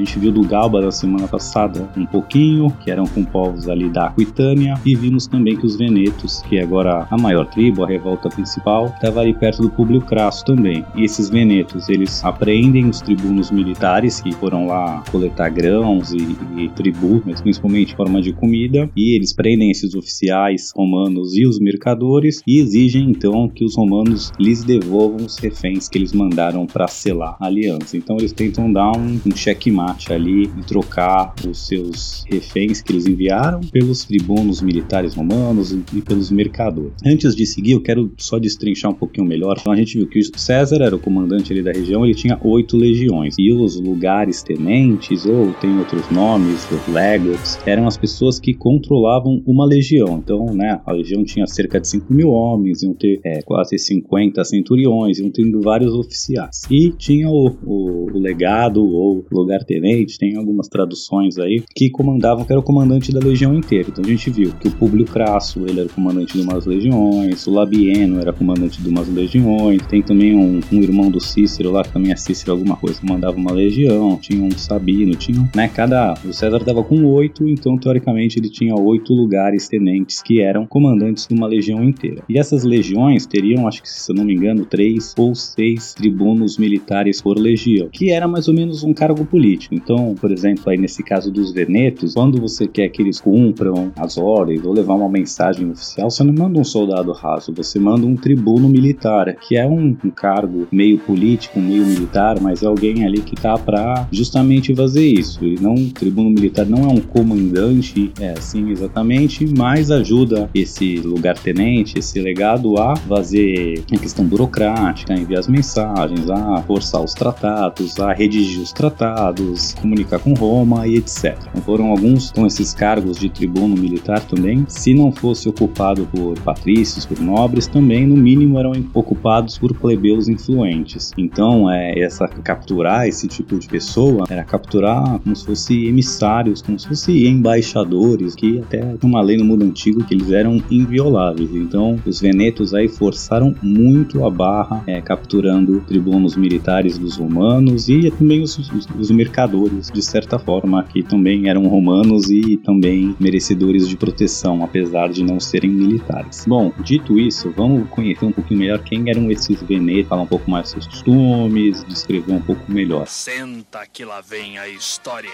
A 0.00 0.02
gente 0.02 0.18
viu 0.18 0.32
do 0.32 0.40
Galba 0.40 0.80
na 0.80 0.90
semana 0.90 1.28
passada 1.28 1.86
um 1.94 2.06
pouquinho, 2.06 2.74
que 2.82 2.90
eram 2.90 3.04
com 3.04 3.22
povos 3.22 3.68
ali 3.68 3.86
da 3.90 4.06
Aquitânia, 4.06 4.80
e 4.82 4.96
vimos 4.96 5.26
também 5.26 5.58
que 5.58 5.66
os 5.66 5.76
Venetos, 5.76 6.40
que 6.48 6.56
é 6.56 6.62
agora 6.62 7.06
a 7.10 7.18
maior 7.18 7.44
tribo, 7.44 7.84
a 7.84 7.86
revolta 7.86 8.30
principal, 8.30 8.86
estava 8.86 9.20
ali 9.20 9.34
perto 9.34 9.60
do 9.60 9.68
Públio 9.68 10.00
Crasso 10.00 10.42
também. 10.46 10.86
E 10.94 11.04
esses 11.04 11.28
Venetos, 11.28 11.90
eles 11.90 12.24
apreendem 12.24 12.88
os 12.88 13.02
tribunos 13.02 13.50
militares 13.50 14.22
que 14.22 14.32
foram 14.32 14.66
lá 14.66 15.04
coletar 15.10 15.50
grãos 15.50 16.14
e, 16.14 16.34
e 16.56 16.70
tributos, 16.70 17.24
mas 17.26 17.42
principalmente 17.42 17.94
forma 17.94 18.22
de 18.22 18.32
comida, 18.32 18.88
e 18.96 19.14
eles 19.14 19.34
prendem 19.34 19.70
esses 19.70 19.94
oficiais 19.94 20.72
romanos 20.74 21.36
e 21.36 21.44
os 21.44 21.58
mercadores 21.58 22.42
e 22.46 22.58
exigem 22.58 23.10
então 23.10 23.50
que 23.50 23.66
os 23.66 23.76
romanos 23.76 24.32
lhes 24.40 24.64
devolvam 24.64 25.26
os 25.26 25.36
reféns 25.36 25.90
que 25.90 25.98
eles 25.98 26.14
mandaram 26.14 26.64
para 26.64 26.88
selar 26.88 27.36
a 27.38 27.44
aliança. 27.44 27.98
Então 27.98 28.16
eles 28.16 28.32
tentam 28.32 28.72
dar 28.72 28.96
um, 28.96 29.20
um 29.26 29.36
checkmate 29.36 29.89
combate 29.90 30.12
ali 30.12 30.44
e 30.44 30.62
trocar 30.66 31.34
os 31.48 31.66
seus 31.66 32.24
reféns 32.28 32.80
que 32.80 32.92
eles 32.92 33.06
enviaram 33.06 33.60
pelos 33.60 34.04
tribunos 34.04 34.62
militares 34.62 35.14
romanos 35.14 35.72
e 35.72 36.00
pelos 36.02 36.30
mercadores. 36.30 36.92
Antes 37.04 37.34
de 37.34 37.46
seguir, 37.46 37.72
eu 37.72 37.82
quero 37.82 38.12
só 38.18 38.38
destrinchar 38.38 38.90
um 38.90 38.94
pouquinho 38.94 39.26
melhor. 39.26 39.56
Então 39.60 39.72
a 39.72 39.76
gente 39.76 39.98
viu 39.98 40.06
que 40.06 40.20
César 40.36 40.82
era 40.82 40.94
o 40.94 40.98
comandante 40.98 41.52
ali 41.52 41.62
da 41.62 41.72
região, 41.72 42.04
ele 42.04 42.14
tinha 42.14 42.38
oito 42.42 42.76
legiões. 42.76 43.34
E 43.38 43.52
os 43.52 43.80
lugares 43.80 44.42
tenentes, 44.42 45.26
ou 45.26 45.52
tem 45.54 45.78
outros 45.78 46.08
nomes, 46.10 46.68
os 46.70 46.92
legates, 46.92 47.58
eram 47.66 47.86
as 47.86 47.96
pessoas 47.96 48.38
que 48.38 48.54
controlavam 48.54 49.42
uma 49.46 49.64
legião. 49.64 50.20
Então, 50.22 50.46
né, 50.54 50.80
a 50.84 50.92
legião 50.92 51.24
tinha 51.24 51.46
cerca 51.46 51.80
de 51.80 51.88
5 51.88 52.12
mil 52.12 52.30
homens, 52.30 52.82
iam 52.82 52.94
ter 52.94 53.20
é, 53.24 53.42
quase 53.42 53.78
50 53.78 54.44
centuriões, 54.44 55.18
iam 55.18 55.30
tendo 55.30 55.60
vários 55.60 55.92
oficiais. 55.94 56.62
E 56.70 56.90
tinha 56.90 57.28
o, 57.28 57.48
o, 57.64 58.10
o 58.12 58.18
legado 58.18 58.84
ou 58.84 59.24
lugar-tenente, 59.70 60.18
tem 60.18 60.36
algumas 60.36 60.68
traduções 60.68 61.38
aí, 61.38 61.62
que 61.74 61.88
comandavam, 61.90 62.44
que 62.44 62.52
era 62.52 62.60
o 62.60 62.62
comandante 62.62 63.12
da 63.12 63.20
legião 63.20 63.54
inteira. 63.54 63.88
Então 63.90 64.04
a 64.04 64.08
gente 64.08 64.30
viu 64.30 64.52
que 64.60 64.68
o 64.68 64.72
Públio 64.72 65.04
Crasso, 65.04 65.64
ele 65.66 65.80
era 65.80 65.88
o 65.88 65.92
comandante 65.92 66.36
de 66.36 66.42
umas 66.42 66.66
legiões, 66.66 67.46
o 67.46 67.50
Labieno 67.50 68.20
era 68.20 68.32
comandante 68.32 68.82
de 68.82 68.88
umas 68.88 69.08
legiões, 69.08 69.86
tem 69.86 70.02
também 70.02 70.34
um, 70.34 70.60
um 70.72 70.82
irmão 70.82 71.10
do 71.10 71.20
Cícero 71.20 71.70
lá, 71.70 71.82
que 71.82 71.92
também 71.92 72.12
é 72.12 72.16
Cícero 72.16 72.52
alguma 72.52 72.76
coisa, 72.76 73.00
comandava 73.00 73.36
uma 73.36 73.52
legião, 73.52 74.16
tinha 74.16 74.42
um 74.42 74.50
Sabino, 74.50 75.14
tinha, 75.14 75.48
né, 75.54 75.68
cada... 75.68 76.14
O 76.24 76.32
César 76.32 76.60
tava 76.60 76.82
com 76.82 77.04
oito, 77.04 77.48
então 77.48 77.76
teoricamente 77.76 78.38
ele 78.38 78.48
tinha 78.48 78.74
oito 78.74 79.12
lugares 79.12 79.68
tenentes 79.68 80.22
que 80.22 80.40
eram 80.40 80.66
comandantes 80.66 81.26
de 81.26 81.34
uma 81.34 81.46
legião 81.46 81.82
inteira. 81.84 82.22
E 82.28 82.38
essas 82.38 82.64
legiões 82.64 83.26
teriam, 83.26 83.66
acho 83.66 83.82
que 83.82 83.90
se 83.90 84.10
eu 84.10 84.16
não 84.16 84.24
me 84.24 84.34
engano, 84.34 84.64
três 84.64 85.14
ou 85.16 85.34
seis 85.34 85.94
tribunos 85.94 86.58
militares 86.58 87.20
por 87.20 87.38
legião, 87.38 87.88
que 87.90 88.10
era 88.10 88.26
mais 88.26 88.48
ou 88.48 88.54
menos 88.54 88.82
um 88.82 88.92
cargo 88.92 89.24
político. 89.24 89.59
Então, 89.70 90.14
por 90.20 90.30
exemplo, 90.30 90.64
aí 90.68 90.76
nesse 90.76 91.02
caso 91.02 91.30
dos 91.30 91.52
venetos, 91.52 92.14
quando 92.14 92.40
você 92.40 92.66
quer 92.66 92.88
que 92.88 93.02
eles 93.02 93.20
cumpram 93.20 93.92
as 93.96 94.16
ordens 94.16 94.64
ou 94.64 94.72
levar 94.72 94.94
uma 94.94 95.08
mensagem 95.08 95.70
oficial, 95.70 96.10
você 96.10 96.24
não 96.24 96.32
manda 96.32 96.58
um 96.58 96.64
soldado 96.64 97.12
raso, 97.12 97.52
você 97.52 97.78
manda 97.78 98.06
um 98.06 98.16
tribuno 98.16 98.68
militar, 98.68 99.34
que 99.36 99.56
é 99.56 99.66
um, 99.66 99.96
um 100.04 100.10
cargo 100.10 100.66
meio 100.70 100.98
político, 100.98 101.58
meio 101.60 101.84
militar, 101.84 102.40
mas 102.40 102.62
é 102.62 102.66
alguém 102.66 103.04
ali 103.04 103.20
que 103.20 103.36
tá 103.36 103.56
para 103.58 104.08
justamente 104.10 104.74
fazer 104.74 105.06
isso. 105.06 105.44
Ele 105.44 105.60
não, 105.60 105.74
o 105.74 105.90
tribuno 105.90 106.30
militar 106.30 106.66
não 106.66 106.84
é 106.84 106.92
um 106.92 107.00
comandante, 107.00 108.12
é 108.20 108.30
assim 108.30 108.70
exatamente, 108.70 109.46
mas 109.56 109.90
ajuda 109.90 110.48
esse 110.54 110.96
lugar-tenente, 110.96 111.98
esse 111.98 112.20
legado 112.20 112.78
a 112.78 112.96
fazer 112.96 113.82
a 113.92 113.98
questão 113.98 114.24
burocrática, 114.24 115.14
a 115.14 115.16
enviar 115.16 115.40
as 115.40 115.48
mensagens, 115.48 116.28
a 116.30 116.62
forçar 116.62 117.02
os 117.02 117.14
tratados, 117.14 117.98
a 117.98 118.12
redigir 118.12 118.60
os 118.60 118.72
tratados, 118.72 119.49
comunicar 119.80 120.18
com 120.18 120.34
Roma 120.34 120.86
e 120.86 120.96
etc. 120.96 121.36
Foram 121.64 121.90
alguns 121.90 122.30
com 122.30 122.46
esses 122.46 122.74
cargos 122.74 123.18
de 123.18 123.28
tribuno 123.28 123.76
militar 123.76 124.20
também. 124.20 124.64
Se 124.68 124.94
não 124.94 125.12
fosse 125.12 125.48
ocupado 125.48 126.06
por 126.06 126.38
patrícios, 126.40 127.06
por 127.06 127.20
nobres, 127.20 127.66
também 127.66 128.06
no 128.06 128.16
mínimo 128.16 128.58
eram 128.58 128.72
ocupados 128.94 129.58
por 129.58 129.74
plebeus 129.74 130.28
influentes. 130.28 131.12
Então, 131.16 131.70
é, 131.70 131.98
essa 131.98 132.26
capturar 132.28 133.06
esse 133.06 133.28
tipo 133.28 133.58
de 133.58 133.68
pessoa 133.68 134.24
era 134.28 134.44
capturar 134.44 135.18
como 135.20 135.34
se 135.34 135.44
fosse 135.44 135.86
emissários, 135.86 136.62
como 136.62 136.78
se 136.78 136.88
fosse 136.88 137.26
embaixadores, 137.26 138.34
que 138.34 138.58
até 138.58 138.80
uma 139.02 139.22
lei 139.22 139.36
no 139.36 139.44
mundo 139.44 139.64
antigo 139.64 140.04
que 140.04 140.14
eles 140.14 140.30
eram 140.30 140.62
invioláveis. 140.70 141.50
Então, 141.54 141.98
os 142.04 142.20
venetos 142.20 142.74
aí 142.74 142.88
forçaram 142.88 143.54
muito 143.62 144.24
a 144.24 144.30
barra, 144.30 144.82
é, 144.86 145.00
capturando 145.00 145.80
tribunos 145.80 146.36
militares 146.36 146.98
dos 146.98 147.16
romanos 147.16 147.88
e 147.88 148.10
também 148.10 148.42
os, 148.42 148.58
os, 148.58 148.88
os 148.98 149.10
de 149.46 150.02
certa 150.02 150.38
forma, 150.38 150.82
que 150.84 151.02
também 151.02 151.48
eram 151.48 151.66
romanos 151.66 152.30
e 152.30 152.56
também 152.58 153.14
merecedores 153.18 153.88
de 153.88 153.96
proteção, 153.96 154.62
apesar 154.64 155.08
de 155.08 155.22
não 155.22 155.40
serem 155.40 155.70
militares. 155.70 156.44
Bom, 156.46 156.72
dito 156.82 157.18
isso, 157.18 157.52
vamos 157.56 157.88
conhecer 157.90 158.24
um 158.24 158.32
pouquinho 158.32 158.60
melhor 158.60 158.78
quem 158.80 159.08
eram 159.08 159.30
esses 159.30 159.62
venetos, 159.62 160.08
falar 160.08 160.22
um 160.22 160.26
pouco 160.26 160.50
mais 160.50 160.70
seus 160.70 160.86
costumes, 160.86 161.84
descrever 161.84 162.32
um 162.32 162.42
pouco 162.42 162.70
melhor. 162.70 163.06
Senta 163.06 163.86
que 163.90 164.04
lá 164.04 164.20
vem 164.20 164.58
a 164.58 164.68
história. 164.68 165.30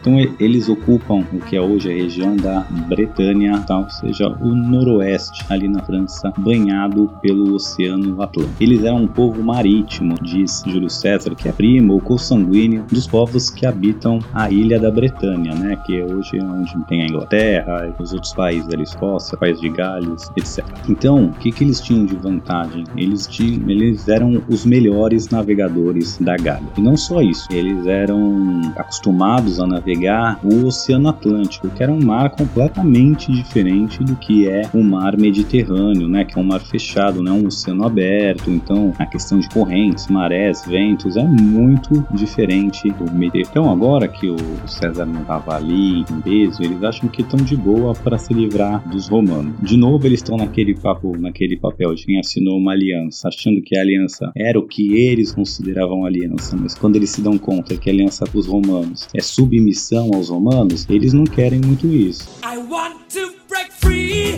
Então 0.00 0.18
eles 0.38 0.68
ocupam 0.68 1.24
o 1.32 1.38
que 1.40 1.56
é 1.56 1.60
hoje 1.60 1.90
a 1.90 1.94
região 1.94 2.36
da 2.36 2.60
Bretanha, 2.88 3.60
tá? 3.60 3.78
ou 3.78 3.90
seja, 3.90 4.28
o 4.40 4.54
noroeste 4.54 5.44
ali 5.48 5.68
na 5.68 5.82
França, 5.82 6.32
banhado 6.38 7.10
pelo 7.20 7.54
Oceano 7.54 8.20
Atlântico. 8.22 8.54
Eles 8.60 8.84
eram 8.84 9.02
um 9.02 9.08
povo 9.08 9.42
marítimo, 9.42 10.14
diz 10.22 10.62
Júlio 10.66 10.88
César, 10.88 11.34
que 11.34 11.48
é 11.48 11.52
primo 11.52 11.94
ou 11.94 12.00
consanguíneo 12.00 12.84
dos 12.90 13.06
povos 13.06 13.50
que 13.50 13.66
habitam 13.66 14.20
a 14.32 14.50
ilha 14.50 14.78
da 14.78 14.90
Bretanha, 14.90 15.54
né? 15.54 15.76
que 15.84 16.02
hoje 16.02 16.38
é 16.38 16.44
onde 16.44 16.72
tem 16.86 17.02
a 17.02 17.06
Inglaterra 17.06 17.94
os 17.98 18.12
outros 18.12 18.32
países 18.32 18.68
da 18.68 18.80
Escócia, 18.80 19.36
País 19.36 19.60
de 19.60 19.68
Gales, 19.68 20.30
etc. 20.36 20.64
Então, 20.88 21.26
o 21.26 21.32
que, 21.32 21.50
que 21.50 21.64
eles 21.64 21.80
tinham 21.80 22.06
de 22.06 22.14
vantagem? 22.14 22.84
Eles, 22.96 23.26
tinham, 23.26 23.68
eles 23.68 24.08
eram 24.08 24.42
os 24.48 24.64
melhores 24.64 25.28
navegadores 25.28 26.18
da 26.18 26.36
Gália. 26.36 26.68
E 26.76 26.80
não 26.80 26.96
só 26.96 27.20
isso, 27.20 27.48
eles 27.50 27.86
eram 27.86 28.72
acostumados 28.76 29.58
a 29.60 29.66
navegar 29.66 29.87
navegar 29.88 30.38
o 30.44 30.66
Oceano 30.66 31.08
Atlântico, 31.08 31.70
que 31.70 31.82
era 31.82 31.90
um 31.90 32.04
mar 32.04 32.30
completamente 32.30 33.32
diferente 33.32 34.04
do 34.04 34.14
que 34.16 34.46
é 34.46 34.68
o 34.74 34.82
mar 34.82 35.16
Mediterrâneo, 35.16 36.06
né, 36.06 36.24
que 36.24 36.38
é 36.38 36.42
um 36.42 36.44
mar 36.44 36.60
fechado, 36.60 37.22
né, 37.22 37.30
um 37.30 37.46
oceano 37.46 37.86
aberto. 37.86 38.50
Então, 38.50 38.92
a 38.98 39.06
questão 39.06 39.38
de 39.38 39.48
correntes, 39.48 40.06
marés, 40.08 40.64
ventos 40.66 41.16
é 41.16 41.24
muito 41.24 42.06
diferente 42.12 42.90
do 42.90 43.10
Mediterrâneo. 43.12 43.48
Então, 43.50 43.70
agora 43.70 44.08
que 44.08 44.28
o 44.28 44.36
César 44.66 45.06
não 45.06 45.22
estava 45.22 45.56
ali 45.56 46.00
em 46.00 46.20
peso, 46.22 46.62
eles 46.62 46.82
acham 46.82 47.08
que 47.08 47.22
estão 47.22 47.38
de 47.38 47.56
boa 47.56 47.94
para 47.94 48.18
se 48.18 48.34
livrar 48.34 48.86
dos 48.88 49.08
romanos. 49.08 49.54
De 49.62 49.76
novo, 49.76 50.06
eles 50.06 50.20
estão 50.20 50.36
naquele 50.36 50.74
papo, 50.74 51.16
naquele 51.16 51.56
papel 51.56 51.94
de 51.94 52.04
quem 52.04 52.18
assinou 52.18 52.58
uma 52.58 52.72
aliança, 52.72 53.28
achando 53.28 53.62
que 53.62 53.76
a 53.76 53.80
aliança 53.80 54.30
era 54.36 54.58
o 54.58 54.66
que 54.66 54.94
eles 54.94 55.32
consideravam 55.32 56.04
aliança, 56.04 56.56
mas 56.56 56.74
quando 56.74 56.96
eles 56.96 57.10
se 57.10 57.22
dão 57.22 57.38
conta 57.38 57.76
que 57.76 57.88
a 57.88 57.92
aliança 57.92 58.26
com 58.26 58.38
os 58.38 58.46
romanos 58.46 59.08
é 59.14 59.22
submissão 59.22 59.77
submissão 59.78 60.10
aos 60.12 60.28
romanos, 60.28 60.86
eles 60.90 61.12
não 61.12 61.24
querem 61.24 61.60
muito 61.60 61.86
isso. 61.86 62.28
I 62.42 62.58
want 62.58 62.96
to 63.12 63.32
break 63.48 63.70
free 63.80 64.34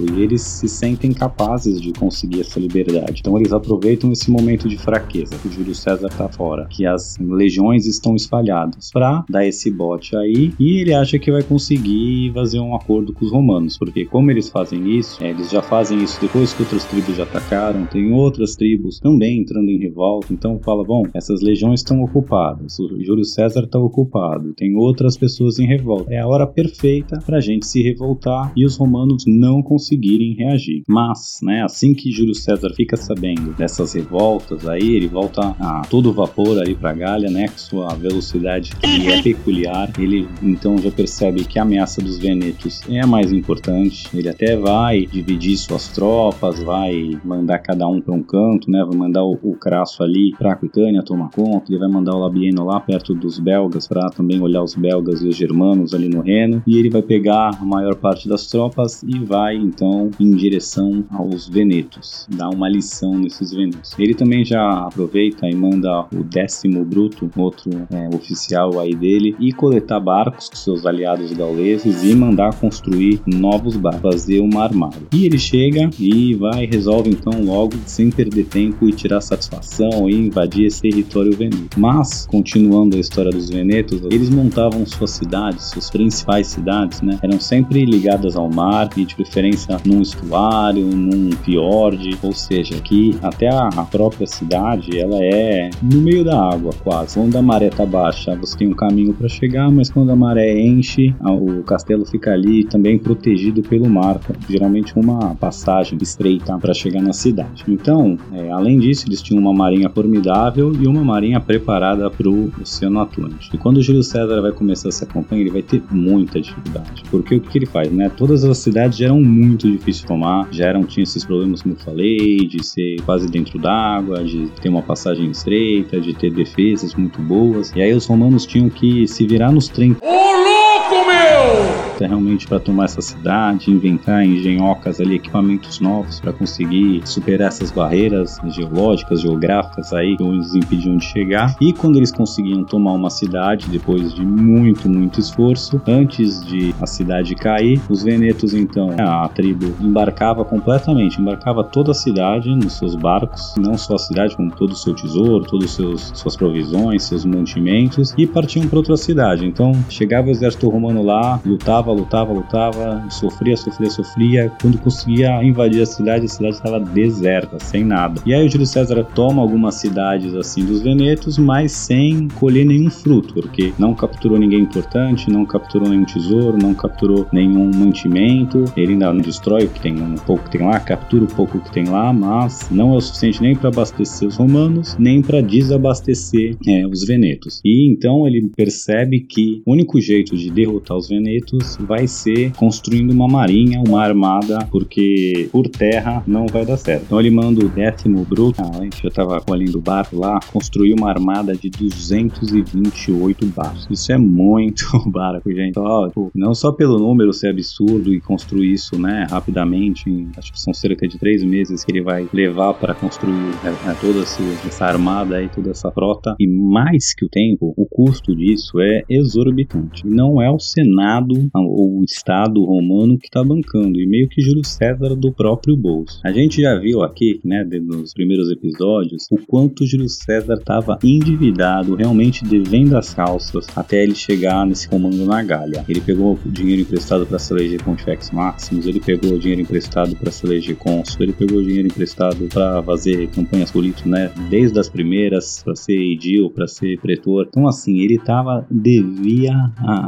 e 0.00 0.20
eles 0.20 0.42
se 0.42 0.68
sentem 0.68 1.12
capazes 1.12 1.80
de 1.80 1.92
conseguir 1.92 2.40
essa 2.40 2.60
liberdade. 2.60 3.20
Então 3.20 3.36
eles 3.36 3.52
aproveitam 3.52 4.12
esse 4.12 4.30
momento 4.30 4.68
de 4.68 4.76
fraqueza 4.76 5.36
que 5.38 5.48
o 5.48 5.52
Júlio 5.52 5.74
César 5.74 6.08
tá 6.08 6.28
fora, 6.28 6.66
que 6.66 6.86
as 6.86 7.16
legiões 7.18 7.86
estão 7.86 8.14
espalhadas, 8.14 8.90
para 8.90 9.24
dar 9.28 9.46
esse 9.46 9.70
bote 9.70 10.16
aí. 10.16 10.52
E 10.58 10.80
ele 10.80 10.94
acha 10.94 11.18
que 11.18 11.30
vai 11.30 11.42
conseguir 11.42 12.32
fazer 12.32 12.60
um 12.60 12.74
acordo 12.74 13.12
com 13.12 13.24
os 13.24 13.32
romanos, 13.32 13.78
porque 13.78 14.04
como 14.04 14.30
eles 14.30 14.48
fazem 14.48 14.98
isso, 14.98 15.22
é, 15.22 15.30
eles 15.30 15.50
já 15.50 15.62
fazem 15.62 16.02
isso 16.02 16.20
depois 16.20 16.52
que 16.52 16.62
outras 16.62 16.84
tribos 16.84 17.16
já 17.16 17.22
atacaram, 17.22 17.86
tem 17.86 18.12
outras 18.12 18.54
tribos 18.56 18.98
também 18.98 19.40
entrando 19.40 19.70
em 19.70 19.78
revolta, 19.78 20.32
então 20.32 20.58
fala, 20.62 20.84
bom, 20.84 21.04
essas 21.14 21.40
legiões 21.40 21.80
estão 21.80 22.02
ocupadas, 22.02 22.78
o 22.78 23.02
Júlio 23.02 23.24
César 23.24 23.64
está 23.64 23.78
ocupado, 23.78 24.54
tem 24.54 24.74
outras 24.76 25.16
pessoas 25.16 25.58
em 25.58 25.66
revolta, 25.66 26.12
é 26.12 26.20
a 26.20 26.26
hora 26.26 26.46
perfeita 26.46 27.18
para 27.24 27.38
a 27.38 27.40
gente 27.40 27.66
se 27.66 27.82
revoltar 27.82 28.52
e 28.56 28.64
os 28.64 28.76
romanos 28.76 29.24
não 29.26 29.62
conseguem 29.62 29.85
conseguirem 29.86 30.34
reagir. 30.34 30.82
Mas, 30.88 31.38
né, 31.42 31.62
assim 31.62 31.94
que 31.94 32.10
Júlio 32.10 32.34
César 32.34 32.70
fica 32.74 32.96
sabendo 32.96 33.52
dessas 33.56 33.92
revoltas 33.94 34.66
aí, 34.66 34.96
ele 34.96 35.06
volta 35.06 35.54
a 35.60 35.82
todo 35.88 36.12
vapor 36.12 36.58
ali 36.58 36.74
para 36.74 36.92
Galha, 36.92 37.30
né, 37.30 37.48
com 37.48 37.58
sua 37.58 37.88
velocidade 37.94 38.74
que 38.76 39.08
é 39.08 39.22
peculiar. 39.22 39.90
Ele 39.98 40.26
então 40.42 40.76
já 40.78 40.90
percebe 40.90 41.44
que 41.44 41.58
a 41.58 41.62
ameaça 41.62 42.02
dos 42.02 42.18
venetos 42.18 42.80
é 42.88 43.00
a 43.00 43.06
mais 43.06 43.32
importante. 43.32 44.08
Ele 44.12 44.28
até 44.28 44.56
vai 44.56 45.06
dividir 45.06 45.56
suas 45.56 45.88
tropas, 45.88 46.62
vai 46.62 47.18
mandar 47.24 47.58
cada 47.58 47.86
um 47.86 48.00
para 48.00 48.14
um 48.14 48.22
canto, 48.22 48.70
né, 48.70 48.84
vai 48.84 48.96
mandar 48.96 49.22
o, 49.24 49.38
o 49.42 49.54
Crasso 49.54 50.02
ali 50.02 50.32
para 50.36 50.52
Aquitânia 50.52 51.02
tomar 51.02 51.30
conta, 51.30 51.70
ele 51.70 51.78
vai 51.78 51.88
mandar 51.88 52.14
o 52.14 52.18
Labieno 52.18 52.64
lá 52.64 52.80
perto 52.80 53.14
dos 53.14 53.38
belgas 53.38 53.86
para 53.86 54.08
também 54.10 54.40
olhar 54.40 54.62
os 54.62 54.74
belgas 54.74 55.22
e 55.22 55.28
os 55.28 55.36
germanos 55.36 55.94
ali 55.94 56.08
no 56.08 56.20
Reno, 56.20 56.62
e 56.66 56.78
ele 56.78 56.90
vai 56.90 57.02
pegar 57.02 57.50
a 57.60 57.64
maior 57.64 57.94
parte 57.94 58.28
das 58.28 58.46
tropas 58.46 59.02
e 59.02 59.18
vai 59.18 59.56
então 59.76 60.10
em 60.18 60.30
direção 60.30 61.04
aos 61.10 61.46
Venetos, 61.46 62.26
dá 62.30 62.48
uma 62.48 62.68
lição 62.68 63.18
nesses 63.18 63.52
Venetos. 63.52 63.94
Ele 63.98 64.14
também 64.14 64.44
já 64.44 64.86
aproveita 64.86 65.46
e 65.46 65.54
manda 65.54 66.06
o 66.12 66.24
décimo 66.24 66.84
Bruto, 66.84 67.30
outro 67.36 67.70
é, 67.90 68.08
oficial 68.14 68.80
aí 68.80 68.94
dele, 68.94 69.36
e 69.38 69.52
coletar 69.52 70.00
barcos 70.00 70.48
com 70.48 70.56
seus 70.56 70.86
aliados 70.86 71.32
gauleses 71.32 72.02
e 72.02 72.14
mandar 72.14 72.54
construir 72.58 73.20
novos 73.26 73.76
barcos, 73.76 74.00
fazer 74.00 74.40
uma 74.40 74.62
armada. 74.62 74.96
E 75.12 75.26
ele 75.26 75.38
chega 75.38 75.90
e 75.98 76.34
vai 76.34 76.64
resolve 76.64 77.10
então 77.10 77.42
logo, 77.44 77.74
sem 77.84 78.10
perder 78.10 78.46
tempo, 78.46 78.88
e 78.88 78.92
tirar 78.92 79.20
satisfação 79.20 80.08
e 80.08 80.14
invadir 80.14 80.66
esse 80.66 80.80
território 80.80 81.32
veneto. 81.32 81.78
Mas, 81.78 82.26
continuando 82.26 82.96
a 82.96 83.00
história 83.00 83.30
dos 83.30 83.50
Venetos, 83.50 84.00
eles 84.10 84.30
montavam 84.30 84.86
suas 84.86 85.10
cidades, 85.10 85.66
suas 85.66 85.90
principais 85.90 86.46
cidades, 86.46 87.02
né? 87.02 87.18
Eram 87.22 87.38
sempre 87.40 87.84
ligadas 87.84 88.36
ao 88.36 88.48
mar 88.48 88.88
e 88.96 89.04
de 89.04 89.14
preferência 89.14 89.65
num 89.84 90.02
estuário, 90.02 90.84
num 90.84 91.32
fiord, 91.32 92.18
ou 92.22 92.32
seja, 92.32 92.74
que 92.80 93.16
até 93.22 93.48
a, 93.48 93.68
própria 93.90 94.26
cidade 94.26 94.98
ela 94.98 95.18
é 95.22 95.70
no 95.82 96.00
meio 96.00 96.24
da 96.24 96.50
água 96.52 96.72
quase. 96.82 97.14
Quando 97.14 97.36
a 97.36 97.42
maré 97.42 97.70
tá 97.70 97.86
baixa, 97.86 98.36
você 98.36 98.56
tem 98.58 98.68
um 98.68 98.74
caminho 98.74 99.14
para 99.14 99.28
chegar, 99.28 99.70
mas 99.70 99.90
quando 99.90 100.10
a 100.10 100.16
maré 100.16 100.58
enche, 100.58 101.14
o 101.20 101.62
castelo 101.62 102.04
fica 102.04 102.32
ali 102.32 102.64
também 102.64 102.98
protegido 102.98 103.62
pelo 103.62 103.88
mar, 103.88 104.20
geralmente 104.48 104.92
uma 104.96 105.34
passagem 105.34 105.98
estreita 106.00 106.56
para 106.58 106.74
chegar 106.74 107.02
na 107.02 107.12
cidade. 107.12 107.64
Então, 107.68 108.18
é, 108.32 108.50
além 108.50 108.78
disso, 108.78 109.06
eles 109.08 109.22
tinham 109.22 109.40
uma 109.40 109.52
marinha 109.52 109.88
formidável 109.88 110.72
e 110.74 110.86
uma 110.86 111.04
marinha 111.04 111.40
preparada 111.40 112.10
para 112.10 112.28
o 112.28 112.52
Oceano 112.60 113.00
Atlântico. 113.00 113.56
E 113.56 113.58
quando 113.58 113.78
o 113.78 113.82
Júlio 113.82 114.02
César 114.02 114.40
vai 114.40 114.52
começar 114.52 114.88
essa 114.88 115.06
campanha, 115.06 115.42
ele 115.42 115.50
vai 115.50 115.62
ter 115.62 115.82
muita 115.90 116.40
dificuldade, 116.40 117.02
porque 117.10 117.36
o 117.36 117.40
que 117.40 117.58
ele 117.58 117.66
faz, 117.66 117.90
né? 117.90 118.10
Todas 118.16 118.44
as 118.44 118.58
cidades 118.58 118.98
já 118.98 119.06
eram 119.06 119.20
muito 119.56 119.70
difíceis 119.70 120.00
de 120.02 120.06
tomar, 120.06 120.48
já 120.50 120.66
eram 120.66 120.84
tinha 120.84 121.02
esses 121.02 121.24
problemas 121.24 121.62
como 121.62 121.74
eu 121.74 121.78
falei, 121.78 122.36
de 122.46 122.64
ser 122.64 123.00
quase 123.02 123.26
dentro 123.26 123.58
d'água, 123.58 124.22
de 124.22 124.48
ter 124.60 124.68
uma 124.68 124.82
passagem 124.82 125.30
estreita, 125.30 125.98
de 125.98 126.12
ter 126.12 126.30
defesas 126.30 126.94
muito 126.94 127.22
boas. 127.22 127.72
E 127.74 127.80
aí 127.80 127.92
os 127.94 128.04
romanos 128.06 128.44
tinham 128.44 128.68
que 128.68 129.08
se 129.08 129.26
virar 129.26 129.50
nos 129.50 129.68
trem. 129.68 129.96
Ô 130.02 130.06
louco, 130.06 131.08
meu! 131.08 131.85
Realmente 131.98 132.46
para 132.46 132.60
tomar 132.60 132.84
essa 132.84 133.00
cidade, 133.00 133.70
inventar 133.70 134.24
engenhocas 134.24 135.00
ali, 135.00 135.16
equipamentos 135.16 135.80
novos 135.80 136.20
para 136.20 136.32
conseguir 136.32 137.00
superar 137.04 137.48
essas 137.48 137.70
barreiras 137.70 138.38
geológicas, 138.48 139.20
geográficas 139.20 139.92
aí 139.92 140.16
que 140.16 140.22
os 140.22 140.54
impediam 140.54 140.96
de 140.96 141.04
chegar. 141.04 141.56
E 141.60 141.72
quando 141.72 141.96
eles 141.96 142.12
conseguiam 142.12 142.64
tomar 142.64 142.92
uma 142.92 143.10
cidade 143.10 143.68
depois 143.68 144.14
de 144.14 144.24
muito, 144.24 144.88
muito 144.88 145.20
esforço, 145.20 145.80
antes 145.86 146.44
de 146.44 146.74
a 146.80 146.86
cidade 146.86 147.34
cair, 147.34 147.80
os 147.88 148.02
venetos 148.02 148.54
então, 148.54 148.90
a 148.98 149.28
tribo 149.28 149.74
embarcava 149.80 150.44
completamente, 150.44 151.20
embarcava 151.20 151.64
toda 151.64 151.92
a 151.92 151.94
cidade 151.94 152.54
nos 152.54 152.74
seus 152.74 152.94
barcos, 152.94 153.54
não 153.56 153.76
só 153.76 153.94
a 153.94 153.98
cidade, 153.98 154.36
como 154.36 154.50
todo 154.50 154.72
o 154.72 154.76
seu 154.76 154.94
tesouro, 154.94 155.44
todas 155.44 155.70
suas 155.70 156.36
provisões, 156.36 157.04
seus 157.04 157.24
mantimentos, 157.24 158.14
e 158.16 158.26
partiam 158.26 158.66
para 158.68 158.78
outra 158.78 158.96
cidade. 158.96 159.46
Então 159.46 159.72
chegava 159.88 160.28
o 160.28 160.30
exército 160.30 160.68
romano 160.68 161.02
lá, 161.02 161.40
lutava, 161.44 161.85
lutava, 161.92 162.32
lutava, 162.32 163.04
sofria, 163.10 163.56
sofria, 163.56 163.90
sofria. 163.90 164.52
Quando 164.60 164.78
conseguia 164.78 165.42
invadir 165.42 165.82
a 165.82 165.86
cidade, 165.86 166.26
a 166.26 166.28
cidade 166.28 166.54
estava 166.54 166.80
deserta, 166.80 167.58
sem 167.58 167.84
nada. 167.84 168.20
E 168.26 168.34
aí 168.34 168.46
o 168.46 168.50
Júlio 168.50 168.66
César 168.66 169.02
toma 169.14 169.42
algumas 169.42 169.76
cidades 169.76 170.34
assim 170.34 170.64
dos 170.64 170.82
venetos, 170.82 171.38
mas 171.38 171.72
sem 171.72 172.28
colher 172.28 172.64
nenhum 172.64 172.90
fruto, 172.90 173.34
porque 173.34 173.72
não 173.78 173.94
capturou 173.94 174.38
ninguém 174.38 174.60
importante, 174.60 175.30
não 175.30 175.44
capturou 175.44 175.88
nenhum 175.88 176.04
tesouro, 176.04 176.58
não 176.60 176.74
capturou 176.74 177.26
nenhum 177.32 177.70
mantimento. 177.74 178.64
Ele 178.76 178.92
ainda 178.92 179.12
destrói 179.14 179.64
o 179.64 179.68
que 179.68 179.80
tem 179.80 180.00
um 180.00 180.14
pouco 180.14 180.44
que 180.44 180.58
tem 180.58 180.66
lá, 180.66 180.78
captura 180.80 181.24
o 181.24 181.28
pouco 181.28 181.58
que 181.58 181.72
tem 181.72 181.84
lá, 181.84 182.12
mas 182.12 182.68
não 182.70 182.94
é 182.94 182.96
o 182.96 183.00
suficiente 183.00 183.42
nem 183.42 183.54
para 183.54 183.68
abastecer 183.68 184.28
os 184.28 184.36
romanos, 184.36 184.96
nem 184.98 185.22
para 185.22 185.40
desabastecer 185.40 186.56
é, 186.66 186.86
os 186.86 187.04
venetos. 187.04 187.60
E 187.64 187.90
então 187.90 188.26
ele 188.26 188.48
percebe 188.54 189.20
que 189.20 189.62
o 189.64 189.72
único 189.72 190.00
jeito 190.00 190.36
de 190.36 190.50
derrotar 190.50 190.96
os 190.96 191.08
venetos 191.08 191.75
vai 191.82 192.06
ser 192.06 192.52
construindo 192.52 193.10
uma 193.10 193.28
marinha, 193.28 193.82
uma 193.86 194.02
armada, 194.02 194.66
porque 194.70 195.48
por 195.52 195.68
terra 195.68 196.22
não 196.26 196.46
vai 196.46 196.64
dar 196.64 196.76
certo. 196.76 197.04
Então 197.06 197.20
ele 197.20 197.30
manda 197.30 197.64
o 197.64 197.68
décimo 197.68 198.24
bruto, 198.24 198.62
ah, 198.62 198.78
a 198.78 198.84
gente 198.84 199.02
já 199.02 199.08
estava 199.08 199.40
colhendo 199.40 199.80
barco 199.80 200.16
lá, 200.16 200.40
construir 200.52 200.94
uma 200.94 201.08
armada 201.08 201.54
de 201.54 201.68
228 201.70 203.46
barcos. 203.46 203.86
Isso 203.90 204.12
é 204.12 204.18
muito 204.18 204.86
barco, 205.10 205.50
gente. 205.52 205.74
Tipo, 205.74 206.30
não 206.34 206.54
só 206.54 206.72
pelo 206.72 206.98
número 206.98 207.32
ser 207.32 207.48
absurdo 207.48 208.12
e 208.12 208.20
construir 208.20 208.72
isso, 208.72 208.98
né, 208.98 209.26
rapidamente, 209.30 210.08
em, 210.08 210.30
acho 210.36 210.52
que 210.52 210.60
são 210.60 210.72
cerca 210.74 211.06
de 211.06 211.18
três 211.18 211.42
meses 211.42 211.84
que 211.84 211.92
ele 211.92 212.02
vai 212.02 212.28
levar 212.32 212.74
para 212.74 212.94
construir 212.94 213.32
né, 213.32 213.96
toda 214.00 214.20
essa 214.20 214.84
armada 214.84 215.42
e 215.42 215.48
toda 215.48 215.70
essa 215.70 215.90
frota. 215.90 216.34
E 216.38 216.46
mais 216.46 217.14
que 217.14 217.24
o 217.24 217.28
tempo, 217.28 217.74
o 217.76 217.86
custo 217.86 218.34
disso 218.34 218.80
é 218.80 219.02
exorbitante. 219.08 220.06
Não 220.06 220.40
é 220.40 220.50
o 220.50 220.58
Senado 220.58 221.34
ou 221.66 222.00
o 222.00 222.04
Estado 222.04 222.64
romano 222.64 223.18
que 223.18 223.26
está 223.26 223.42
bancando, 223.42 224.00
e 224.00 224.06
meio 224.06 224.28
que 224.28 224.42
Júlio 224.42 224.64
César 224.64 225.14
do 225.14 225.32
próprio 225.32 225.76
bolso. 225.76 226.20
A 226.24 226.32
gente 226.32 226.62
já 226.62 226.78
viu 226.78 227.02
aqui, 227.02 227.40
né, 227.44 227.64
nos 227.82 228.12
primeiros 228.12 228.50
episódios, 228.50 229.26
o 229.30 229.38
quanto 229.46 229.86
Júlio 229.86 230.08
César 230.08 230.54
estava 230.54 230.98
endividado, 231.02 231.94
realmente 231.94 232.44
devendo 232.44 232.96
as 232.96 233.12
calças, 233.14 233.66
até 233.76 234.02
ele 234.02 234.14
chegar 234.14 234.66
nesse 234.66 234.88
comando 234.88 235.24
na 235.24 235.42
Gália. 235.42 235.84
Ele 235.88 236.00
pegou 236.00 236.38
dinheiro 236.46 236.82
emprestado 236.82 237.26
para 237.26 237.38
se 237.38 237.52
eleger 237.52 237.82
Pontifex 237.82 238.30
Maximus, 238.30 238.86
ele 238.86 239.00
pegou 239.00 239.38
dinheiro 239.38 239.62
emprestado 239.62 240.16
para 240.16 240.30
se 240.30 240.46
eleger 240.46 240.76
cônsul, 240.76 241.22
ele 241.22 241.32
pegou 241.32 241.62
dinheiro 241.62 241.88
emprestado 241.88 242.46
para 242.48 242.82
fazer 242.82 243.28
campanhas 243.28 243.70
políticas, 243.70 244.10
né, 244.10 244.30
desde 244.50 244.78
as 244.78 244.88
primeiras, 244.88 245.62
para 245.62 245.74
ser 245.74 245.98
edil, 245.98 246.50
para 246.50 246.66
ser 246.66 246.98
pretor. 247.00 247.46
Então, 247.48 247.66
assim, 247.66 247.98
ele 247.98 248.18
tava, 248.18 248.66
devia 248.70 249.54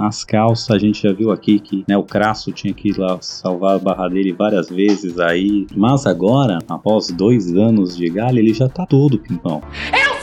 as 0.01 0.25
calças, 0.25 0.71
a 0.71 0.79
gente 0.79 1.03
já 1.03 1.13
viu 1.13 1.31
aqui 1.31 1.48
que 1.57 1.85
né, 1.87 1.97
o 1.97 2.03
Crasso 2.03 2.51
tinha 2.51 2.75
que 2.75 2.89
ir 2.89 2.99
lá 2.99 3.17
salvar 3.21 3.77
a 3.77 3.79
barra 3.79 4.09
dele 4.09 4.33
várias 4.33 4.69
vezes 4.69 5.21
aí, 5.21 5.67
mas 5.77 6.05
agora, 6.05 6.59
após 6.69 7.09
dois 7.13 7.55
anos 7.57 7.97
de 7.97 8.09
galha, 8.11 8.41
ele 8.41 8.53
já 8.53 8.69
tá 8.69 8.85
todo 8.85 9.19
pimpão. 9.19 9.63
Eu! 9.93 10.18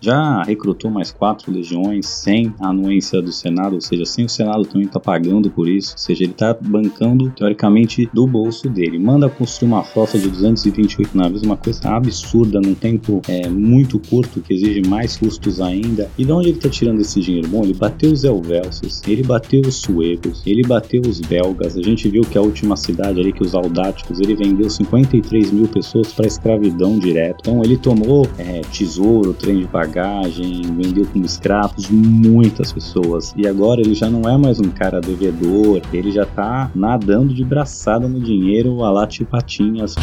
Já 0.00 0.42
recrutou 0.44 0.90
mais 0.90 1.10
quatro 1.10 1.52
legiões 1.52 2.06
sem 2.06 2.54
a 2.60 2.68
anuência 2.68 3.20
do 3.20 3.32
Senado, 3.32 3.74
ou 3.74 3.80
seja, 3.80 4.04
sem 4.04 4.24
o 4.24 4.28
Senado 4.28 4.64
também 4.64 4.86
tá 4.86 5.00
pagando 5.00 5.50
por 5.50 5.68
isso, 5.68 5.92
ou 5.92 5.98
seja, 5.98 6.22
ele 6.22 6.32
está 6.32 6.54
bancando 6.54 7.30
teoricamente 7.30 8.08
do 8.12 8.26
bolso 8.26 8.68
dele. 8.68 8.98
Manda 8.98 9.28
construir 9.28 9.72
uma 9.72 9.82
frota 9.82 10.18
de 10.18 10.28
228 10.28 11.16
navios, 11.16 11.42
uma 11.42 11.56
coisa 11.56 11.88
absurda 11.90 12.60
num 12.60 12.74
tempo 12.74 13.20
é, 13.28 13.48
muito 13.48 13.98
curto 13.98 14.40
que 14.40 14.54
exige 14.54 14.88
mais 14.88 15.16
custos 15.16 15.60
ainda. 15.60 16.08
E 16.16 16.24
de 16.24 16.32
onde 16.32 16.48
ele 16.48 16.58
está 16.58 16.68
tirando 16.68 17.00
esse 17.00 17.20
dinheiro? 17.20 17.48
Bom, 17.48 17.64
ele 17.64 17.74
bateu 17.74 18.12
os 18.12 18.22
Helvelsos, 18.22 19.02
ele 19.06 19.22
bateu 19.22 19.62
os 19.62 19.76
suevos, 19.76 20.42
ele 20.46 20.62
bateu 20.62 21.02
os 21.02 21.20
belgas. 21.20 21.76
A 21.76 21.82
gente 21.82 22.08
viu 22.08 22.22
que 22.22 22.38
a 22.38 22.42
última 22.42 22.76
cidade 22.76 23.20
ali, 23.20 23.32
que 23.32 23.42
os 23.42 23.54
aldáticos, 23.54 24.20
ele 24.20 24.36
vendeu 24.36 24.70
53 24.70 25.50
mil 25.50 25.66
pessoas 25.66 26.12
para 26.12 26.26
escravidão 26.26 26.98
direto. 26.98 27.38
Então 27.40 27.62
ele 27.64 27.76
tomou 27.76 28.28
é, 28.38 28.60
tesouro, 28.72 29.34
trem 29.34 29.60
de 29.60 29.66
pagamento 29.66 29.87
bagagem, 29.88 30.62
vendeu 30.76 31.06
como 31.06 31.24
escravos 31.24 31.88
muitas 31.90 32.72
pessoas. 32.72 33.32
E 33.36 33.48
agora 33.48 33.80
ele 33.80 33.94
já 33.94 34.10
não 34.10 34.28
é 34.28 34.36
mais 34.36 34.60
um 34.60 34.68
cara 34.68 35.00
devedor, 35.00 35.80
ele 35.92 36.12
já 36.12 36.26
tá 36.26 36.70
nadando 36.74 37.32
de 37.34 37.44
braçada 37.44 38.06
no 38.06 38.20
dinheiro 38.20 38.84
a 38.84 38.90
lá 38.90 39.06
patinhas. 39.24 39.94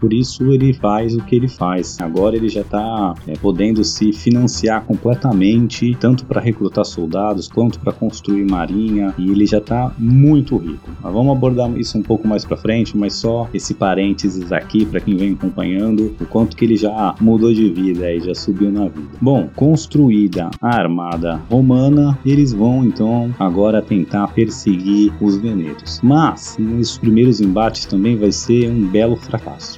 Por 0.00 0.12
isso 0.12 0.52
ele 0.52 0.72
faz 0.72 1.16
o 1.16 1.24
que 1.24 1.34
ele 1.34 1.48
faz. 1.48 1.98
Agora 2.00 2.36
ele 2.36 2.48
já 2.48 2.60
está 2.60 3.14
é, 3.26 3.32
podendo 3.32 3.82
se 3.82 4.12
financiar 4.12 4.84
completamente, 4.84 5.92
tanto 5.98 6.24
para 6.24 6.40
recrutar 6.40 6.84
soldados 6.84 7.48
quanto 7.48 7.80
para 7.80 7.92
construir 7.92 8.48
marinha, 8.48 9.12
e 9.18 9.28
ele 9.28 9.44
já 9.44 9.58
está 9.58 9.92
muito 9.98 10.56
rico. 10.56 10.88
Mas 11.02 11.12
vamos 11.12 11.36
abordar 11.36 11.76
isso 11.76 11.98
um 11.98 12.02
pouco 12.02 12.28
mais 12.28 12.44
para 12.44 12.56
frente, 12.56 12.96
mas 12.96 13.14
só 13.14 13.48
esse 13.52 13.74
parênteses 13.74 14.52
aqui 14.52 14.86
para 14.86 15.00
quem 15.00 15.16
vem 15.16 15.32
acompanhando, 15.32 16.14
o 16.20 16.26
quanto 16.26 16.56
que 16.56 16.64
ele 16.64 16.76
já 16.76 17.16
mudou 17.20 17.52
de 17.52 17.68
vida 17.68 18.12
e 18.14 18.20
já 18.20 18.36
subiu 18.36 18.70
na 18.70 18.86
vida. 18.86 19.18
Bom, 19.20 19.48
construída 19.56 20.48
a 20.62 20.76
armada 20.76 21.42
romana, 21.50 22.16
eles 22.24 22.52
vão 22.52 22.84
então 22.84 23.34
agora 23.36 23.82
tentar 23.82 24.28
perseguir 24.28 25.12
os 25.20 25.38
venetos. 25.38 26.00
Mas 26.04 26.56
nos 26.56 26.96
primeiros 26.96 27.40
embates 27.40 27.84
também 27.84 28.16
vai 28.16 28.30
ser 28.30 28.70
um 28.70 28.86
belo 28.86 29.16
fracasso. 29.16 29.76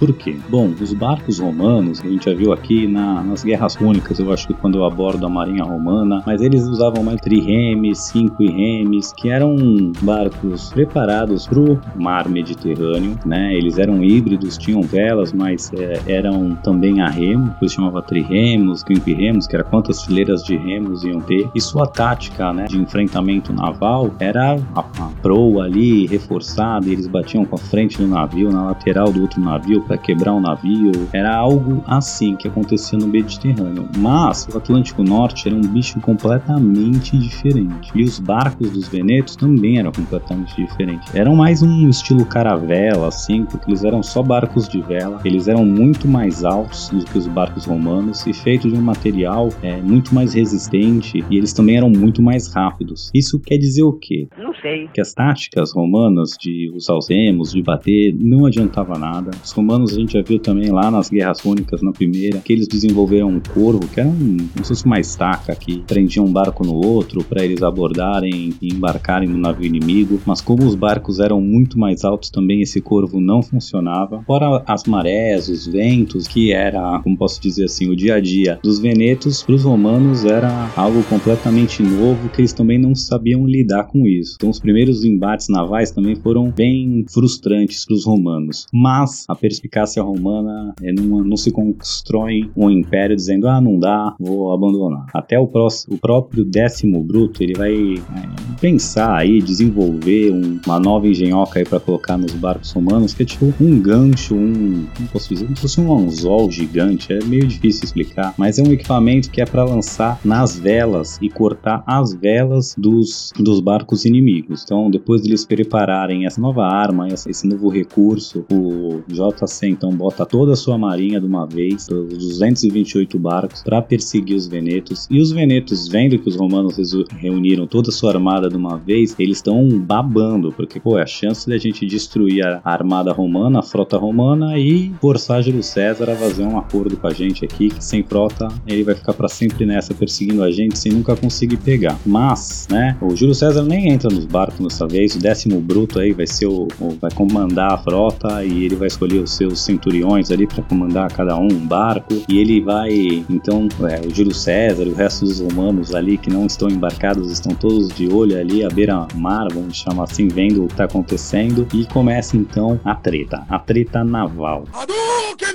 Por 0.00 0.14
quê? 0.14 0.34
Bom, 0.48 0.72
os 0.80 0.94
barcos 0.94 1.38
romanos, 1.38 2.00
a 2.02 2.08
gente 2.08 2.24
já 2.24 2.34
viu 2.34 2.54
aqui 2.54 2.86
na, 2.86 3.22
nas 3.22 3.44
guerras 3.44 3.76
púnicas, 3.76 4.18
eu 4.18 4.32
acho 4.32 4.46
que 4.46 4.54
quando 4.54 4.78
eu 4.78 4.84
abordo 4.86 5.26
a 5.26 5.28
marinha 5.28 5.62
romana, 5.62 6.22
mas 6.26 6.40
eles 6.40 6.66
usavam 6.66 7.04
mais 7.04 7.20
triremes, 7.20 7.98
cinco 7.98 8.42
remes, 8.42 9.12
que 9.12 9.28
eram 9.28 9.54
barcos 10.00 10.70
preparados 10.72 11.46
para 11.46 11.60
o 11.60 11.78
mar 11.96 12.30
Mediterrâneo, 12.30 13.14
né? 13.26 13.54
Eles 13.54 13.76
eram 13.76 14.02
híbridos, 14.02 14.56
tinham 14.56 14.80
velas, 14.80 15.34
mas 15.34 15.70
é, 15.74 16.00
eram 16.06 16.56
também 16.64 17.02
a 17.02 17.08
remo, 17.10 17.54
que 17.60 17.68
chamava 17.68 18.00
triremos, 18.00 18.82
quinquirremos, 18.82 19.46
que 19.46 19.54
era 19.54 19.64
quantas 19.64 20.02
fileiras 20.02 20.42
de 20.42 20.56
remos 20.56 21.04
iam 21.04 21.20
ter. 21.20 21.46
E 21.54 21.60
sua 21.60 21.86
tática, 21.86 22.54
né, 22.54 22.64
de 22.64 22.78
enfrentamento 22.78 23.52
naval 23.52 24.10
era 24.18 24.54
a, 24.74 24.80
a 24.80 25.10
proa 25.20 25.64
ali 25.64 26.06
reforçada, 26.06 26.88
eles 26.88 27.06
batiam 27.06 27.44
com 27.44 27.56
a 27.56 27.58
frente 27.58 27.98
do 27.98 28.06
navio, 28.06 28.50
na 28.50 28.64
lateral 28.64 29.12
do 29.12 29.20
outro 29.20 29.38
navio 29.42 29.89
para 29.90 29.98
quebrar 29.98 30.32
um 30.32 30.40
navio. 30.40 30.92
Era 31.12 31.34
algo 31.34 31.82
assim 31.84 32.36
que 32.36 32.46
acontecia 32.46 32.96
no 32.96 33.08
Mediterrâneo. 33.08 33.88
Mas 33.98 34.46
o 34.46 34.56
Atlântico 34.56 35.02
Norte 35.02 35.48
era 35.48 35.56
um 35.56 35.60
bicho 35.60 36.00
completamente 36.00 37.18
diferente. 37.18 37.90
E 37.92 38.04
os 38.04 38.20
barcos 38.20 38.70
dos 38.70 38.86
venetos 38.86 39.34
também 39.34 39.78
eram 39.78 39.90
completamente 39.90 40.54
diferentes. 40.54 41.12
Eram 41.12 41.34
mais 41.34 41.60
um 41.60 41.88
estilo 41.88 42.24
caravela, 42.24 43.08
assim, 43.08 43.44
porque 43.44 43.68
eles 43.68 43.82
eram 43.82 44.00
só 44.00 44.22
barcos 44.22 44.68
de 44.68 44.80
vela. 44.80 45.20
Eles 45.24 45.48
eram 45.48 45.64
muito 45.64 46.06
mais 46.06 46.44
altos 46.44 46.88
do 46.90 47.04
que 47.04 47.18
os 47.18 47.26
barcos 47.26 47.64
romanos 47.64 48.24
e 48.28 48.32
feitos 48.32 48.72
de 48.72 48.78
um 48.78 48.82
material 48.82 49.48
é, 49.60 49.80
muito 49.80 50.14
mais 50.14 50.34
resistente. 50.34 51.24
E 51.28 51.36
eles 51.36 51.52
também 51.52 51.76
eram 51.76 51.90
muito 51.90 52.22
mais 52.22 52.46
rápidos. 52.46 53.10
Isso 53.12 53.40
quer 53.40 53.58
dizer 53.58 53.82
o 53.82 53.94
quê? 53.94 54.28
Não 54.38 54.54
sei. 54.54 54.88
que 54.92 55.00
as 55.00 55.12
táticas 55.12 55.72
romanas 55.72 56.36
de 56.38 56.70
usar 56.74 56.94
os 56.94 57.08
remos, 57.08 57.50
de 57.52 57.62
bater, 57.62 58.14
não 58.14 58.46
adiantava 58.46 58.96
nada. 58.96 59.30
Os 59.42 59.50
romanos 59.50 59.79
a 59.84 59.94
gente 59.94 60.12
já 60.14 60.22
viu 60.22 60.38
também 60.38 60.70
lá 60.70 60.90
nas 60.90 61.08
guerras 61.08 61.40
púnicas 61.40 61.82
na 61.82 61.92
primeira, 61.92 62.38
que 62.38 62.52
eles 62.52 62.68
desenvolveram 62.68 63.28
um 63.28 63.40
corvo, 63.40 63.86
que 63.88 64.00
era 64.00 64.08
um, 64.08 64.36
como 64.36 64.64
se 64.64 64.68
fosse 64.68 64.84
uma 64.84 65.00
estaca 65.00 65.54
que 65.54 65.80
prendia 65.86 66.22
um 66.22 66.32
barco 66.32 66.64
no 66.64 66.74
outro 66.74 67.24
para 67.24 67.44
eles 67.44 67.62
abordarem 67.62 68.54
e 68.60 68.72
embarcarem 68.72 69.28
no 69.28 69.38
navio 69.38 69.66
inimigo. 69.66 70.20
Mas 70.26 70.40
como 70.40 70.64
os 70.64 70.74
barcos 70.74 71.18
eram 71.18 71.40
muito 71.40 71.78
mais 71.78 72.04
altos 72.04 72.30
também, 72.30 72.62
esse 72.62 72.80
corvo 72.80 73.20
não 73.20 73.42
funcionava. 73.42 74.22
Fora 74.22 74.62
as 74.66 74.84
marés, 74.84 75.48
os 75.48 75.66
ventos, 75.66 76.26
que 76.26 76.52
era, 76.52 77.00
como 77.02 77.16
posso 77.16 77.40
dizer 77.40 77.64
assim, 77.64 77.88
o 77.88 77.96
dia 77.96 78.14
a 78.14 78.20
dia 78.20 78.58
dos 78.62 78.78
venetos, 78.78 79.42
para 79.42 79.54
os 79.54 79.64
romanos 79.64 80.24
era 80.24 80.70
algo 80.76 81.02
completamente 81.04 81.82
novo 81.82 82.28
que 82.28 82.40
eles 82.40 82.52
também 82.52 82.78
não 82.78 82.94
sabiam 82.94 83.46
lidar 83.46 83.84
com 83.84 84.06
isso. 84.06 84.34
Então 84.36 84.50
os 84.50 84.58
primeiros 84.58 85.04
embates 85.04 85.48
navais 85.48 85.90
também 85.90 86.16
foram 86.16 86.50
bem 86.50 87.04
frustrantes 87.08 87.84
para 87.84 87.94
os 87.94 88.04
romanos. 88.04 88.66
Mas 88.72 89.24
a 89.28 89.34
perspicácia 89.70 90.02
romana 90.02 90.74
é, 90.82 90.92
não, 90.92 91.22
não 91.22 91.36
se 91.36 91.52
constrói 91.52 92.50
um 92.56 92.68
império 92.68 93.14
dizendo 93.14 93.48
ah 93.48 93.60
não 93.60 93.78
dá, 93.78 94.14
vou 94.18 94.52
abandonar. 94.52 95.06
Até 95.14 95.38
o, 95.38 95.46
próximo, 95.46 95.94
o 95.94 95.98
próprio 95.98 96.44
décimo 96.44 97.02
bruto 97.02 97.42
ele 97.42 97.54
vai 97.54 97.94
é, 97.94 98.60
pensar 98.60 99.14
aí 99.16 99.40
desenvolver 99.40 100.32
um, 100.32 100.60
uma 100.66 100.80
nova 100.80 101.06
engenhoca 101.06 101.60
aí 101.60 101.64
para 101.64 101.78
colocar 101.78 102.18
nos 102.18 102.32
barcos 102.32 102.72
romanos 102.72 103.14
que 103.14 103.22
é 103.22 103.26
tipo 103.26 103.52
um 103.60 103.80
gancho, 103.80 104.34
um 104.34 104.86
como 104.96 105.08
posso 105.08 105.28
dizer, 105.32 105.44
como 105.44 105.56
se 105.56 105.62
fosse 105.62 105.80
um 105.80 105.96
anzol 105.96 106.50
gigante. 106.50 107.12
É 107.12 107.24
meio 107.24 107.46
difícil 107.46 107.84
explicar, 107.84 108.34
mas 108.36 108.58
é 108.58 108.62
um 108.62 108.72
equipamento 108.72 109.30
que 109.30 109.40
é 109.40 109.46
para 109.46 109.64
lançar 109.64 110.18
nas 110.24 110.58
velas 110.58 111.18
e 111.22 111.30
cortar 111.30 111.84
as 111.86 112.12
velas 112.12 112.74
dos, 112.76 113.32
dos 113.38 113.60
barcos 113.60 114.04
inimigos. 114.04 114.64
Então, 114.64 114.90
depois 114.90 115.22
de 115.22 115.28
eles 115.28 115.44
prepararem 115.44 116.26
essa 116.26 116.40
nova 116.40 116.64
arma, 116.64 117.06
esse 117.08 117.46
novo 117.46 117.68
recurso, 117.68 118.44
o 118.50 119.02
JC 119.08 119.59
então 119.68 119.90
bota 119.90 120.24
toda 120.24 120.52
a 120.52 120.56
sua 120.56 120.78
marinha 120.78 121.20
de 121.20 121.26
uma 121.26 121.46
vez, 121.46 121.88
os 121.88 122.18
228 122.18 123.18
barcos, 123.18 123.62
para 123.62 123.82
perseguir 123.82 124.36
os 124.36 124.46
venetos. 124.46 125.06
E 125.10 125.20
os 125.20 125.32
venetos, 125.32 125.88
vendo 125.88 126.18
que 126.18 126.28
os 126.28 126.36
romanos 126.36 126.76
reuniram 127.18 127.66
toda 127.66 127.90
a 127.90 127.92
sua 127.92 128.12
armada 128.12 128.48
de 128.48 128.56
uma 128.56 128.76
vez, 128.76 129.14
eles 129.18 129.38
estão 129.38 129.68
babando, 129.78 130.52
porque 130.52 130.80
pô, 130.80 130.98
é 130.98 131.02
a 131.02 131.06
chance 131.06 131.46
de 131.46 131.54
a 131.54 131.58
gente 131.58 131.86
destruir 131.86 132.44
a 132.44 132.60
armada 132.64 133.12
romana, 133.12 133.60
a 133.60 133.62
frota 133.62 133.96
romana 133.96 134.58
e 134.58 134.92
forçar 135.00 135.42
Júlio 135.42 135.62
César 135.62 136.10
a 136.10 136.16
fazer 136.16 136.44
um 136.44 136.58
acordo 136.58 136.96
com 136.96 137.06
a 137.06 137.12
gente 137.12 137.44
aqui, 137.44 137.68
que 137.68 137.84
sem 137.84 138.02
frota 138.02 138.48
ele 138.66 138.82
vai 138.82 138.94
ficar 138.94 139.12
para 139.14 139.28
sempre 139.28 139.66
nessa 139.66 139.94
perseguindo 139.94 140.42
a 140.42 140.50
gente 140.50 140.78
sem 140.78 140.92
nunca 140.92 141.16
conseguir 141.16 141.58
pegar. 141.58 141.98
Mas, 142.06 142.66
né, 142.70 142.96
o 143.00 143.14
Júlio 143.14 143.34
César 143.34 143.62
nem 143.62 143.92
entra 143.92 144.08
nos 144.08 144.24
barcos 144.24 144.60
dessa 144.60 144.86
vez, 144.86 145.14
o 145.14 145.18
décimo 145.18 145.60
bruto 145.60 145.98
aí 145.98 146.12
vai 146.12 146.26
ser 146.26 146.46
o, 146.46 146.68
o 146.80 146.96
vai 147.00 147.10
comandar 147.10 147.72
a 147.72 147.78
frota 147.78 148.44
e 148.44 148.64
ele 148.64 148.76
vai 148.76 148.88
escolher 148.88 149.18
os 149.18 149.32
seus 149.32 149.49
centuriões 149.58 150.30
ali 150.30 150.46
para 150.46 150.62
comandar 150.62 151.12
cada 151.12 151.36
um 151.36 151.50
um 151.50 151.66
barco 151.66 152.14
e 152.28 152.38
ele 152.38 152.60
vai 152.60 153.24
então 153.28 153.68
é, 153.88 154.06
o 154.06 154.14
Júlio 154.14 154.34
César 154.34 154.84
e 154.84 154.90
o 154.90 154.94
resto 154.94 155.24
dos 155.24 155.40
romanos 155.40 155.94
ali 155.94 156.16
que 156.16 156.30
não 156.30 156.46
estão 156.46 156.68
embarcados 156.68 157.30
estão 157.30 157.54
todos 157.54 157.88
de 157.88 158.08
olho 158.08 158.38
ali 158.38 158.64
à 158.64 158.68
beira-mar, 158.68 159.48
vamos 159.52 159.76
chamar 159.76 160.04
assim, 160.04 160.28
vendo 160.28 160.64
o 160.64 160.66
que 160.66 160.74
está 160.74 160.84
acontecendo 160.84 161.66
e 161.74 161.84
começa 161.86 162.36
então 162.36 162.80
a 162.84 162.94
treta, 162.94 163.44
a 163.48 163.58
treta 163.58 164.04
naval. 164.04 164.64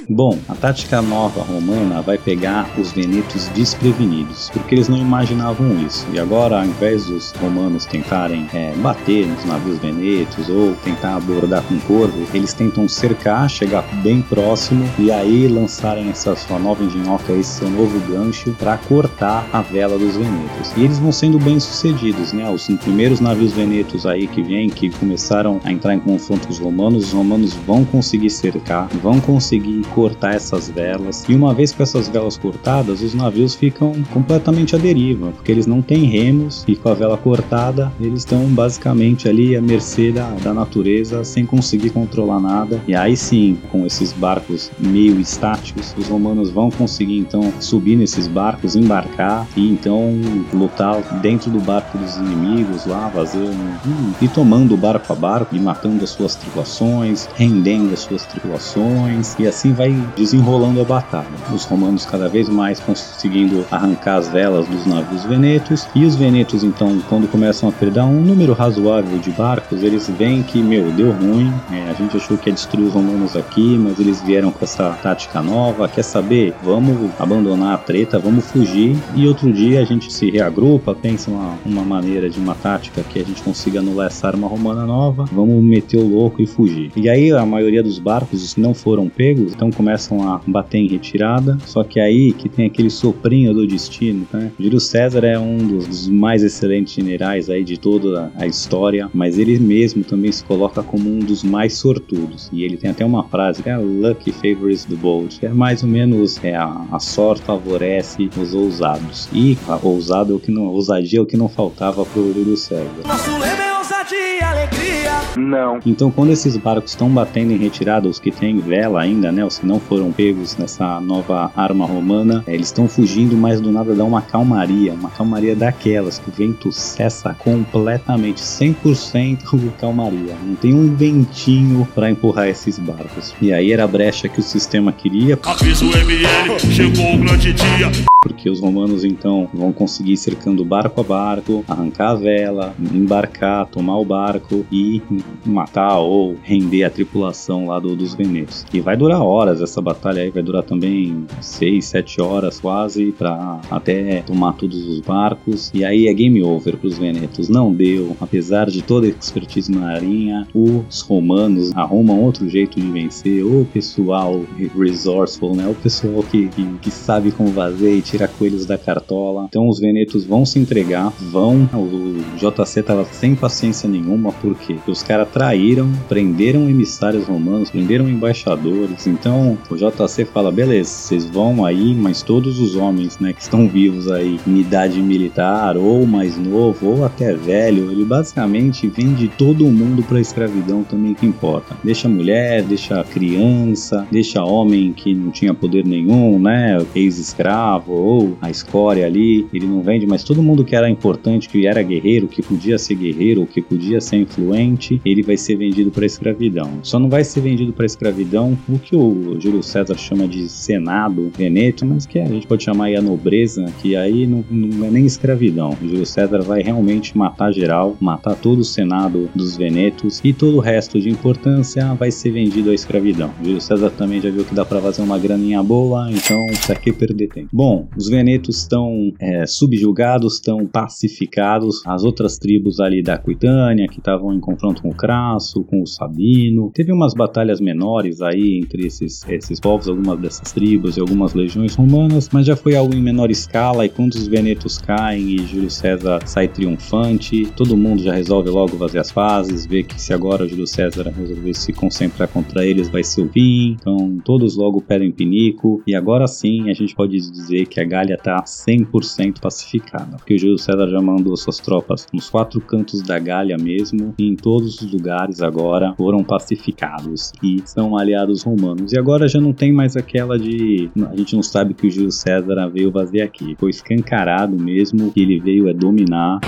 Bom, 0.08 0.38
a 0.48 0.54
tática 0.54 1.02
nova 1.02 1.42
romana 1.42 2.02
vai 2.02 2.18
pegar 2.18 2.70
os 2.78 2.92
venetos 2.92 3.48
desprevenidos, 3.50 4.52
porque 4.52 4.76
eles 4.76 4.88
não 4.88 4.98
imaginavam 4.98 5.80
isso. 5.80 6.06
E 6.14 6.20
agora, 6.20 6.60
ao 6.60 6.66
invés 6.66 7.06
dos 7.06 7.32
romanos 7.32 7.86
tentarem 7.86 8.48
é, 8.54 8.74
bater 8.76 9.26
nos 9.26 9.44
navios 9.46 9.80
venetos 9.80 10.48
ou 10.48 10.76
tentar 10.84 11.16
abordar 11.16 11.64
com 11.64 11.80
corvo, 11.80 12.28
eles 12.36 12.54
tentam 12.54 12.88
cercar, 12.88 13.50
chegar 13.50 13.75
bem 13.82 14.22
próximo 14.22 14.86
e 14.98 15.12
aí 15.12 15.48
lançarem 15.48 16.10
essa 16.10 16.36
sua 16.36 16.60
nova 16.60 16.84
engenhoca, 16.84 17.34
esse 17.34 17.60
seu 17.60 17.70
novo 17.70 18.00
gancho 18.12 18.52
para 18.60 18.78
cortar 18.78 19.48
a 19.52 19.62
vela 19.62 19.98
dos 19.98 20.16
venetos. 20.16 20.72
E 20.76 20.84
eles 20.84 21.00
vão 21.00 21.12
sendo 21.12 21.40
bem 21.40 21.60
sucedidos, 21.60 22.34
né? 22.34 22.50
Os 22.50 22.68
primeiros 22.84 23.20
navios 23.20 23.54
venetos 23.54 24.06
aí 24.06 24.28
que 24.28 24.42
vêm, 24.42 24.70
que 24.70 24.90
começaram 24.90 25.60
a 25.64 25.72
entrar 25.72 25.94
em 25.94 26.00
confronto 26.00 26.48
com 26.48 26.54
os 26.54 26.60
romanos, 26.60 27.06
os 27.06 27.14
romanos 27.14 27.54
vão 27.54 27.86
conseguir 27.86 28.30
cercar, 28.30 28.88
vão 29.02 29.20
conseguir 29.20 29.82
cortar 29.94 30.36
essas 30.36 30.70
velas. 30.70 31.26
E 31.28 31.36
uma 31.36 31.54
vez 31.54 31.72
com 31.72 31.84
essas 31.84 32.08
velas 32.08 32.38
cortadas, 32.38 33.02
os 33.02 33.14
navios 33.14 33.56
ficam 33.56 33.94
completamente 34.14 34.76
à 34.76 34.80
deriva, 34.80 35.32
porque 35.32 35.52
eles 35.52 35.66
não 35.66 35.82
têm 35.82 36.06
remos 36.06 36.64
e 36.68 36.76
com 36.76 36.90
a 36.90 36.94
vela 36.94 37.18
cortada, 37.18 37.92
eles 38.00 38.20
estão 38.20 38.46
basicamente 38.48 39.28
ali 39.28 39.56
à 39.56 39.62
mercê 39.62 40.12
da, 40.12 40.30
da 40.44 40.54
natureza, 40.54 41.24
sem 41.24 41.46
conseguir 41.46 41.90
controlar 41.90 42.40
nada. 42.40 42.82
E 42.88 42.96
aí 42.96 43.16
sim, 43.16 43.58
com 43.66 43.86
esses 43.86 44.14
barcos 44.14 44.72
meio 44.80 45.20
estáticos, 45.20 45.94
os 45.98 46.08
romanos 46.08 46.50
vão 46.50 46.70
conseguir 46.70 47.18
então 47.18 47.54
subir 47.60 47.96
nesses 47.96 48.28
barcos, 48.28 48.76
embarcar 48.76 49.48
e 49.56 49.70
então 49.70 50.14
lutar 50.54 51.02
dentro 51.22 51.50
do 51.50 51.60
barco 51.60 51.98
dos 51.98 52.18
inimigos 52.18 52.86
lá, 52.86 53.10
fazendo 53.14 53.52
hum, 53.86 54.14
e 54.22 54.28
tomando 54.28 54.76
barco 54.78 55.12
a 55.12 55.16
barco 55.16 55.56
e 55.56 55.60
matando 55.60 56.04
as 56.04 56.10
suas 56.12 56.36
tripulações, 56.36 57.28
rendendo 57.36 57.94
as 57.94 58.02
suas 58.02 58.26
tripulações 58.26 59.36
e 59.40 59.48
assim 59.48 59.74
vai 59.74 59.92
desenrolando 60.16 60.82
a 60.82 60.84
batalha. 60.84 61.28
Os 61.54 61.66
romanos 61.66 62.06
cada 62.06 62.30
vez 62.30 62.50
mais 62.50 62.80
conseguindo 62.80 63.66
arrancar 63.72 64.18
as 64.18 64.28
velas 64.30 64.68
dos 64.68 64.86
navios 64.86 65.24
venetos 65.24 65.88
e 65.96 66.06
os 66.06 66.16
venetos 66.16 66.64
então 66.64 67.00
quando 67.10 67.30
começam 67.30 67.70
a 67.70 67.72
perder 67.72 68.02
um 68.02 68.22
número 68.22 68.54
razoável 68.54 69.18
de 69.20 69.32
barcos, 69.32 69.84
eles 69.84 70.10
veem 70.10 70.44
que 70.44 70.62
meu 70.62 70.92
deu 70.92 71.12
ruim, 71.12 71.54
é, 71.72 71.90
a 71.90 71.94
gente 71.94 72.18
achou 72.18 72.38
que 72.38 72.50
ia 72.50 72.54
destruir 72.54 72.88
os 72.88 72.94
romanos 72.94 73.36
aqui, 73.36 73.55
mas 73.62 74.00
eles 74.00 74.22
vieram 74.22 74.52
com 74.52 74.64
essa 74.64 74.92
tática 75.02 75.42
nova. 75.42 75.88
Quer 75.88 76.04
saber? 76.04 76.54
Vamos 76.64 77.12
abandonar 77.20 77.76
a 77.76 77.78
treta, 77.78 78.20
vamos 78.20 78.46
fugir 78.46 78.96
e 79.16 79.28
outro 79.28 79.52
dia 79.52 79.82
a 79.82 79.86
gente 79.86 80.12
se 80.12 80.30
reagrupa, 80.30 80.94
pensa 80.94 81.30
uma, 81.30 81.58
uma 81.66 81.84
maneira 81.84 82.30
de 82.30 82.40
uma 82.40 82.56
tática 82.56 83.04
que 83.04 83.20
a 83.20 83.24
gente 83.24 83.42
consiga 83.42 83.80
anular 83.80 84.08
essa 84.08 84.28
arma 84.28 84.48
romana 84.48 84.86
nova, 84.86 85.26
vamos 85.32 85.64
meter 85.64 85.98
o 85.98 86.08
louco 86.08 86.42
e 86.42 86.48
fugir. 86.48 86.92
E 86.96 87.10
aí 87.10 87.32
a 87.32 87.46
maioria 87.46 87.84
dos 87.84 88.00
barcos, 88.00 88.56
não 88.56 88.74
foram 88.74 89.10
pegos, 89.10 89.54
então 89.54 89.72
começam 89.72 90.28
a 90.30 90.42
bater 90.46 90.78
em 90.78 90.88
retirada, 90.88 91.58
só 91.66 91.84
que 91.84 92.00
aí 92.00 92.32
que 92.32 92.50
tem 92.50 92.66
aquele 92.66 92.90
soprinho 92.90 93.54
do 93.54 93.66
destino, 93.66 94.28
né? 94.32 94.52
Júlio 94.60 94.80
César 94.80 95.26
é 95.26 95.38
um 95.38 95.58
dos, 95.58 95.88
dos 95.88 96.08
mais 96.08 96.44
excelentes 96.44 96.94
generais 96.94 97.50
aí 97.50 97.64
de 97.64 97.78
toda 97.78 98.32
a 98.36 98.46
história, 98.46 99.10
mas 99.14 99.38
ele 99.38 99.58
mesmo 99.60 100.04
também 100.04 100.32
se 100.32 100.44
coloca 100.44 100.82
como 100.84 101.10
um 101.10 101.20
dos 101.20 101.44
mais 101.44 101.74
sortudos. 101.78 102.50
E 102.52 102.64
ele 102.64 102.78
tem 102.78 102.90
até 102.90 103.06
uma 103.06 103.24
frase 103.24 103.45
que 103.54 103.70
é 103.70 103.78
Lucky 103.78 104.32
favors 104.32 104.86
the 104.86 104.96
bold, 104.96 105.38
é 105.42 105.50
mais 105.50 105.84
ou 105.84 105.90
menos 105.90 106.44
é, 106.44 106.56
a, 106.56 106.86
a 106.92 107.00
sorte 107.00 107.44
favorece 107.44 108.30
os 108.38 108.54
ousados. 108.54 109.30
E 109.34 109.58
a 109.68 109.80
ousado 109.82 110.34
é 110.34 110.36
o 110.36 110.40
que 110.40 110.52
não, 110.52 110.64
ousadia 110.64 111.20
é 111.20 111.22
o 111.22 111.26
que 111.26 111.38
não 111.38 111.50
faltava 111.50 112.06
pro 112.06 112.34
Júlio 112.34 112.58
César. 112.58 113.75
Nosso 114.06 114.14
lema 114.14 114.36
é 114.36 114.36
ousadia 114.36 114.38
e 114.38 114.44
alegria. 114.44 115.12
Não. 115.38 115.80
Então, 115.86 116.12
quando 116.12 116.32
esses 116.32 116.56
barcos 116.58 116.92
estão 116.92 117.10
batendo 117.10 117.52
em 117.52 117.58
retirada, 117.58 118.08
os 118.08 118.20
que 118.20 118.32
têm 118.32 118.60
vela 118.60 119.02
ainda, 119.02 119.32
né, 119.32 119.44
os 119.44 119.58
que 119.58 119.66
não 119.66 119.80
foram 119.80 120.12
pegos 120.12 120.56
nessa 120.58 121.00
nova 121.02 121.52
arma 121.56 121.86
romana, 121.86 122.44
é, 122.48 122.54
eles 122.54 122.68
estão 122.68 122.88
fugindo, 122.88 123.36
mas 123.36 123.60
do 123.60 123.72
nada 123.72 123.94
dá 123.96 124.04
uma 124.04 124.22
calmaria, 124.22 124.94
uma 124.94 125.10
calmaria 125.10 125.56
daquelas 125.56 126.20
que 126.20 126.30
o 126.30 126.32
vento 126.32 126.72
cessa 126.72 127.34
completamente, 127.34 128.42
100% 128.42 129.72
calmaria. 129.80 130.36
Não 130.44 130.56
tem 130.56 130.74
um 130.74 130.96
ventinho 130.96 131.88
para 131.94 132.10
empurrar 132.10 132.48
esses 132.48 132.78
barcos. 132.78 133.34
E 133.42 133.52
aí 133.52 133.72
era 133.72 133.84
a 133.84 133.88
brecha 133.88 134.30
que 134.30 134.40
o 134.40 134.44
sistema 134.44 134.92
queria. 134.92 135.38
Avisa 135.44 135.86
o 135.86 135.98
ML, 135.98 136.60
chegou 136.60 137.16
o 137.16 137.18
grande 137.18 137.54
dia. 137.54 137.92
porque 138.22 138.50
os 138.50 138.60
romanos 138.60 139.04
então 139.04 139.48
vão 139.54 139.72
conseguir 139.72 140.14
ir 140.14 140.18
cercando 140.18 140.66
barco 140.66 141.00
a 141.00 141.04
barco, 141.04 141.64
arrancar 141.68 142.12
a 142.12 142.16
vela, 142.16 142.76
embarcar, 142.80 143.68
tomar 143.68 143.95
o 143.96 144.06
barco 144.06 144.66
e 144.72 145.02
matar 145.46 146.00
ou 146.00 146.36
render 146.44 146.84
a 146.84 146.90
tripulação 146.90 147.68
lá 147.68 147.80
do, 147.80 147.96
dos 147.96 148.14
venetos. 148.14 148.66
E 148.74 148.80
vai 148.80 148.96
durar 148.96 149.22
horas 149.22 149.62
essa 149.62 149.82
batalha 149.82 150.22
aí, 150.22 150.30
vai 150.30 150.44
durar 150.44 150.64
também 150.64 151.26
6, 151.42 151.86
7 151.86 152.22
horas 152.22 152.60
quase 152.60 153.12
para 153.12 153.60
até 153.70 154.22
tomar 154.22 154.54
todos 154.54 154.88
os 154.88 155.00
barcos. 155.00 155.72
E 155.74 155.84
aí 155.84 156.08
é 156.08 156.14
game 156.14 156.42
over 156.44 156.78
para 156.78 156.88
os 156.88 156.98
venetos. 156.98 157.50
Não 157.50 157.74
deu, 157.74 158.16
apesar 158.20 158.70
de 158.70 158.82
toda 158.82 159.08
a 159.08 159.10
expertise 159.10 159.72
marinha, 159.72 160.48
os 160.54 161.02
romanos 161.02 161.72
arrumam 161.76 162.22
outro 162.22 162.48
jeito 162.50 162.80
de 162.80 162.90
vencer. 162.90 163.46
O 163.46 163.66
pessoal 163.74 164.42
resourceful, 164.78 165.56
né? 165.56 165.68
O 165.68 165.76
pessoal 165.76 166.24
que, 166.24 166.48
que, 166.50 166.66
que 166.82 166.92
sabe 166.92 167.32
como 167.32 167.52
fazer 167.52 167.96
e 167.96 168.02
tira 168.02 168.28
coelhos 168.28 168.66
da 168.66 168.78
cartola. 168.78 169.46
Então 169.50 169.68
os 169.68 169.80
venetos 169.80 170.26
vão 170.26 170.46
se 170.46 170.60
entregar, 170.60 171.12
vão. 171.32 171.70
O 171.74 172.16
JC 172.38 172.84
tava 172.84 173.06
sem 173.06 173.36
paciência 173.36 173.85
nenhuma, 173.88 174.32
porque 174.32 174.78
os 174.88 175.04
caras 175.04 175.30
traíram, 175.30 175.92
prenderam 176.08 176.70
emissários 176.70 177.26
romanos, 177.28 177.70
prenderam 177.70 178.10
embaixadores. 178.10 179.08
Então 179.08 179.58
o 179.70 179.76
JC 179.76 180.26
fala: 180.26 180.52
beleza, 180.52 180.90
vocês 180.90 181.26
vão 181.26 181.66
aí, 181.66 181.94
mas 181.96 182.22
todos 182.22 182.60
os 182.60 182.76
homens 182.76 183.20
né, 183.20 183.34
que 183.34 183.42
estão 183.42 183.68
vivos 183.68 184.10
aí 184.12 184.40
em 184.48 184.60
idade 184.60 185.02
militar, 185.02 185.78
ou 185.78 186.06
mais 186.06 186.38
novo, 186.38 186.88
ou 186.88 187.06
até 187.06 187.34
velho, 187.34 187.92
ele 187.92 188.06
basicamente 188.06 188.88
vende 188.88 189.28
todo 189.28 189.66
mundo 189.66 190.04
pra 190.04 190.20
escravidão 190.20 190.84
também 190.84 191.14
que 191.14 191.26
importa. 191.26 191.76
Deixa 191.84 192.08
mulher, 192.08 192.64
deixa 192.64 193.04
criança, 193.04 194.08
deixa 194.12 194.44
homem 194.44 194.94
que 194.94 195.14
não 195.14 195.32
tinha 195.32 195.54
poder 195.54 195.86
nenhum, 195.86 196.40
né? 196.40 196.78
Ex-escravo, 196.96 197.92
ou 197.94 198.38
a 198.42 198.50
escória 198.50 199.06
ali, 199.06 199.48
ele 199.54 199.66
não 199.66 199.82
vende, 199.82 200.06
mas 200.06 200.24
todo 200.24 200.42
mundo 200.42 200.64
que 200.64 200.76
era 200.76 200.90
importante, 200.90 201.50
que 201.50 201.66
era 201.66 201.82
guerreiro, 201.82 202.28
que 202.28 202.42
podia 202.42 202.78
ser 202.78 202.96
guerreiro, 202.96 203.46
que 203.46 203.62
podia 203.62 203.75
ser 204.02 204.18
influente, 204.18 205.02
ele 205.06 205.24
vai 205.24 205.38
ser 205.38 205.56
vendido 205.56 205.92
para 205.92 206.06
escravidão. 206.06 206.80
Só 206.84 207.00
não 207.00 207.10
vai 207.10 207.24
ser 207.24 207.42
vendido 207.42 207.74
para 207.74 207.86
escravidão 207.86 208.58
o 208.68 208.78
que 208.80 208.96
o 208.96 209.40
Júlio 209.40 209.64
César 209.64 209.98
chama 209.98 210.28
de 210.28 210.48
Senado 210.50 211.32
Veneto, 211.36 211.86
mas 211.86 212.06
que 212.06 212.20
a 212.20 212.26
gente 212.26 212.48
pode 212.48 212.64
chamar 212.64 212.86
aí 212.86 212.96
a 212.96 213.02
nobreza, 213.02 213.66
que 213.82 213.96
aí 213.96 214.28
não, 214.28 214.44
não 214.50 214.88
é 214.88 214.92
nem 214.92 215.06
escravidão. 215.06 215.76
O 215.82 215.88
Júlio 215.88 216.06
César 216.06 216.42
vai 216.42 216.62
realmente 216.62 217.18
matar 217.18 217.52
geral, 217.52 217.96
matar 218.00 218.36
todo 218.36 218.60
o 218.60 218.64
Senado 218.64 219.30
dos 219.36 219.58
Venetos 219.58 220.22
e 220.24 220.34
todo 220.34 220.58
o 220.58 220.60
resto 220.60 221.00
de 221.00 221.10
importância 221.10 221.94
vai 221.94 222.12
ser 222.12 222.32
vendido 222.32 222.70
à 222.70 222.74
escravidão. 222.74 223.32
O 223.42 223.46
Júlio 223.46 223.62
César 223.62 223.90
também 223.92 224.22
já 224.22 224.30
viu 224.30 224.46
que 224.46 224.56
dá 224.56 224.66
para 224.66 224.82
fazer 224.82 225.02
uma 225.02 225.18
graninha 225.18 225.62
boa, 225.64 226.10
então 226.12 226.38
pra 226.66 226.76
que 226.76 226.92
perder 226.92 227.28
tempo? 227.30 227.50
Bom, 227.52 227.88
os 227.98 228.10
Venetos 228.10 228.58
estão 228.58 229.14
é, 229.20 229.46
subjugados, 229.46 230.36
estão 230.36 230.66
pacificados, 230.66 231.82
as 231.86 232.04
outras 232.04 232.38
tribos 232.38 232.80
ali 232.80 233.02
da 233.02 233.18
Aquitânia 233.66 233.88
que 233.88 234.00
estavam 234.00 234.34
em 234.34 234.40
confronto 234.40 234.82
com 234.82 234.90
o 234.90 234.96
Crasso, 234.96 235.64
com 235.64 235.82
o 235.82 235.88
Sabino. 235.88 236.72
Teve 236.74 236.92
umas 236.92 237.14
batalhas 237.14 237.60
menores 237.60 238.22
aí 238.22 238.60
entre 238.60 238.86
esses, 238.86 239.28
esses 239.28 239.60
povos, 239.60 239.88
algumas 239.88 240.20
dessas 240.20 240.52
tribos 240.52 240.98
e 240.98 241.00
algumas 241.00 241.34
legiões 241.34 241.76
romanas, 241.76 242.30
mas 242.32 242.46
já 242.46 242.56
foi 242.56 242.76
algo 242.76 242.94
em 242.94 243.02
menor 243.02 243.32
escala 243.32 243.86
e 243.86 243.90
quando 243.90 244.14
os 244.14 244.28
Venetos 244.28 244.78
caem 244.78 245.36
e 245.36 245.38
Júlio 245.40 245.70
César 245.70 246.20
sai 246.26 246.48
triunfante, 246.48 247.46
todo 247.56 247.78
mundo 247.78 248.04
já 248.04 248.14
resolve 248.14 248.50
logo 248.50 248.78
fazer 248.78 249.00
as 249.00 249.12
fases, 249.12 249.66
vê 249.66 249.84
que 249.84 250.00
se 250.00 250.14
agora 250.14 250.48
Júlio 250.48 250.68
César 250.68 251.12
resolver 251.16 251.54
se 251.54 251.74
concentrar 251.74 252.28
contra 252.28 252.66
eles 252.66 252.90
vai 252.90 253.04
ser 253.04 253.22
o 253.22 253.30
fim, 253.30 253.78
então 253.80 254.20
todos 254.24 254.56
logo 254.56 254.82
pedem 254.82 255.12
pinico 255.12 255.82
e 255.88 255.96
agora 255.96 256.28
sim 256.28 256.70
a 256.70 256.74
gente 256.74 256.96
pode 256.96 257.18
dizer 257.32 257.66
que 257.68 257.80
a 257.80 257.86
Gália 257.86 258.16
está 258.16 258.44
100% 258.44 259.40
pacificada, 259.40 260.18
porque 260.18 260.38
Júlio 260.38 260.58
César 260.58 260.88
já 260.88 261.02
mandou 261.02 261.36
suas 261.36 261.58
tropas 261.58 262.08
nos 262.14 262.30
quatro 262.30 262.60
cantos 262.62 263.02
da 263.02 263.18
Gália 263.18 263.45
mesmo 263.60 264.14
e 264.18 264.28
em 264.28 264.36
todos 264.36 264.82
os 264.82 264.92
lugares 264.92 265.42
agora 265.42 265.94
foram 265.96 266.24
pacificados 266.24 267.32
e 267.44 267.62
são 267.66 267.98
aliados 267.98 268.44
romanos. 268.44 268.92
E 268.92 268.98
agora 268.98 269.28
já 269.28 269.40
não 269.40 269.54
tem 269.54 269.72
mais 269.72 269.96
aquela 269.96 270.40
de 270.40 270.90
a 271.12 271.16
gente 271.16 271.36
não 271.36 271.44
sabe 271.44 271.74
que 271.74 271.88
o 271.88 271.92
Júlio 271.92 272.12
César 272.12 272.68
veio 272.68 272.92
fazer 272.92 273.22
aqui. 273.22 273.56
Foi 273.60 273.70
escancarado 273.70 274.58
mesmo 274.58 275.12
que 275.12 275.22
ele 275.22 275.40
veio 275.40 275.70
é 275.70 275.74
dominar. 275.74 276.40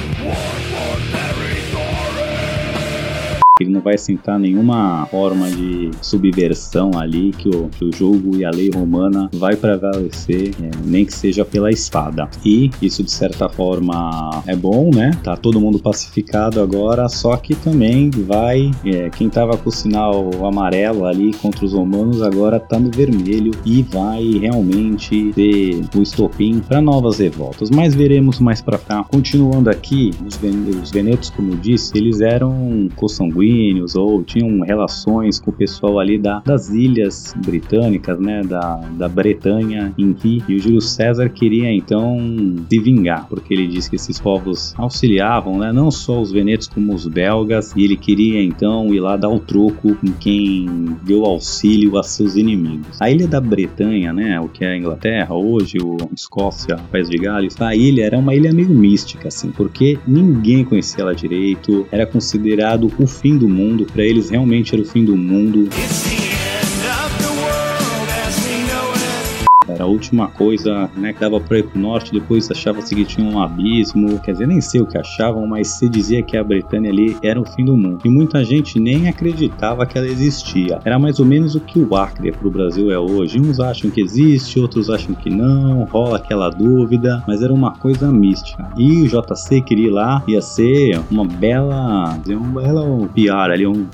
Ele 3.60 3.72
não 3.72 3.82
vai 3.82 3.98
sentar 3.98 4.39
nenhuma 4.39 5.08
forma 5.08 5.50
de 5.50 5.89
subversão 6.02 6.91
ali 6.96 7.32
que 7.32 7.50
o, 7.50 7.70
que 7.70 7.86
o 7.86 7.91
jogo 7.91 8.38
e 8.38 8.46
a 8.46 8.52
lei 8.52 8.70
romana 8.74 9.30
vai 9.34 9.56
prevalecer, 9.56 10.54
é, 10.62 10.70
nem 10.86 11.06
que 11.06 11.13
seja 11.13 11.43
pela 11.43 11.72
espada. 11.72 12.30
E 12.46 12.70
isso 12.82 13.04
de 13.04 13.12
certa 13.12 13.50
forma 13.50 14.43
é 14.46 14.56
bom, 14.56 14.91
né? 14.93 15.12
Tá 15.24 15.36
todo 15.36 15.60
mundo 15.60 15.80
pacificado 15.80 16.62
agora, 16.62 17.10
só 17.10 17.36
que 17.36 17.56
também 17.56 18.12
vai 18.12 18.72
é, 18.86 19.10
quem 19.10 19.30
tava 19.30 19.58
com 19.58 19.70
o 19.70 19.72
sinal 19.74 20.30
amarelo 20.46 21.06
ali 21.06 21.34
contra 21.34 21.65
os 21.65 21.74
romanos 21.74 22.22
agora 22.22 22.60
tá 22.60 22.80
no 22.80 22.91
vermelho 22.91 23.52
e 23.65 23.82
vai 23.82 24.24
realmente 24.39 25.32
ter 25.34 25.82
o 25.96 26.02
estopim 26.02 26.60
para 26.60 26.80
novas 26.80 27.20
revoltas. 27.20 27.70
Mas 27.70 27.96
veremos 27.96 28.39
mais 28.39 28.62
para 28.62 28.78
cá. 28.78 29.04
Continuando 29.04 29.70
aqui, 29.70 30.12
os, 30.26 30.38
ven 30.38 30.70
os 30.82 30.91
venetos, 30.91 31.30
como 31.30 31.54
eu 31.54 31.58
disse, 31.58 31.98
eles 31.98 32.22
eram 32.22 32.88
consanguíneos 32.96 33.46
ou 33.95 34.23
tinham 34.23 34.62
relações 34.62 35.39
com 35.39 35.51
o 35.51 35.53
pessoal 35.53 35.99
ali 35.99 36.17
da, 36.17 36.39
das 36.39 36.69
ilhas 36.69 37.33
britânicas, 37.45 38.19
né, 38.19 38.41
da, 38.43 38.77
da 38.97 39.07
Bretanha 39.07 39.93
em 39.97 40.15
si. 40.17 40.43
E 40.47 40.55
o 40.55 40.60
Júlio 40.60 40.81
César 40.81 41.29
queria 41.29 41.71
então 41.71 42.17
se 42.69 42.79
vingar, 42.79 43.27
porque 43.27 43.53
ele 43.53 43.67
disse 43.67 43.89
que 43.89 43.95
esses 43.95 44.19
povos 44.19 44.73
auxiliavam, 44.77 45.60
né, 45.60 45.71
não 45.71 45.91
só 45.91 46.21
os 46.21 46.31
venetos 46.31 46.67
como 46.67 46.93
os 46.93 47.07
belgas, 47.07 47.73
e 47.75 47.83
ele 47.83 47.95
queria 47.95 48.41
então 48.41 48.93
ir 48.93 48.99
lá 48.99 49.15
dar 49.15 49.29
o 49.29 49.39
troco 49.39 49.97
em 50.03 50.12
quem 50.13 50.67
deu 51.03 51.25
auxílio 51.25 51.97
a 51.97 52.03
seus 52.03 52.36
inimigos. 52.36 53.01
A 53.01 53.10
ilha 53.10 53.27
da 53.27 53.39
Bretanha, 53.39 54.13
né, 54.13 54.39
o 54.39 54.47
que 54.47 54.63
é 54.63 54.73
a 54.73 54.77
Inglaterra 54.77 55.36
hoje, 55.36 55.77
o 55.81 55.97
Escócia, 56.13 56.77
País 56.91 57.10
de 57.10 57.17
Gales, 57.17 57.60
a 57.62 57.75
ilha 57.75 58.05
era 58.05 58.17
uma 58.17 58.33
ilha 58.33 58.53
meio 58.53 58.69
mística, 58.69 59.27
assim, 59.27 59.51
porque 59.51 59.97
ninguém 60.07 60.63
conhecia 60.63 61.03
ela 61.03 61.15
direito, 61.15 61.86
era 61.91 62.05
considerado 62.05 62.91
o 62.99 63.07
fim 63.07 63.37
do 63.38 63.47
mundo, 63.47 63.86
para 63.86 64.04
eles 64.04 64.30
realmente 64.30 64.73
era 64.73 64.82
o 64.82 64.86
fim 64.86 65.06
do 65.06 65.15
mundo. 65.15 65.69
Última 69.88 70.28
coisa 70.28 70.89
né, 70.95 71.13
que 71.13 71.19
dava 71.19 71.39
para 71.39 71.60
ir 71.60 71.63
pro 71.63 71.80
norte, 71.80 72.12
depois 72.12 72.50
achava-se 72.50 72.95
que 72.95 73.06
tinha 73.06 73.28
um 73.28 73.41
abismo. 73.41 74.19
Quer 74.19 74.34
dizer, 74.34 74.47
nem 74.47 74.62
sei 74.62 74.82
o 74.82 74.86
que 74.86 74.97
achavam, 74.97 75.45
mas 75.47 75.67
se 75.67 75.89
dizia 75.89 76.21
que 76.21 76.38
a 76.38 76.43
Britânia 76.43 76.91
ali 76.91 77.15
era 77.23 77.39
o 77.39 77.45
fim 77.45 77.65
do 77.65 77.76
mundo. 77.76 78.02
E 78.06 78.10
muita 78.10 78.43
gente 78.43 78.80
nem 78.80 79.08
acreditava 79.08 79.86
que 79.86 79.97
ela 79.97 80.08
existia. 80.08 80.80
Era 80.84 81.00
mais 81.00 81.19
ou 81.19 81.26
menos 81.26 81.56
o 81.56 81.60
que 81.60 81.80
o 81.80 81.95
Acre 81.95 82.32
pro 82.32 82.50
Brasil 82.50 82.91
é 82.91 83.00
hoje. 83.00 83.39
Uns 83.39 83.60
acham 83.60 83.89
que 83.89 84.02
existe, 84.02 84.60
outros 84.60 84.89
acham 84.89 85.13
que 85.15 85.30
não, 85.30 85.84
rola 85.86 86.17
aquela 86.17 86.50
dúvida, 86.50 87.23
mas 87.28 87.41
era 87.41 87.54
uma 87.54 87.71
coisa 87.71 88.12
mística. 88.12 88.69
E 88.78 89.04
o 89.04 89.08
JC 89.08 89.62
queria 89.62 89.88
ir 89.88 89.91
lá, 89.91 90.23
ia 90.28 90.41
ser 90.41 91.00
uma 91.10 91.26
bela, 91.26 92.19
uma 92.28 92.62
bela 92.62 93.10
PR 93.13 93.52
ali, 93.52 93.67
um, 93.67 93.86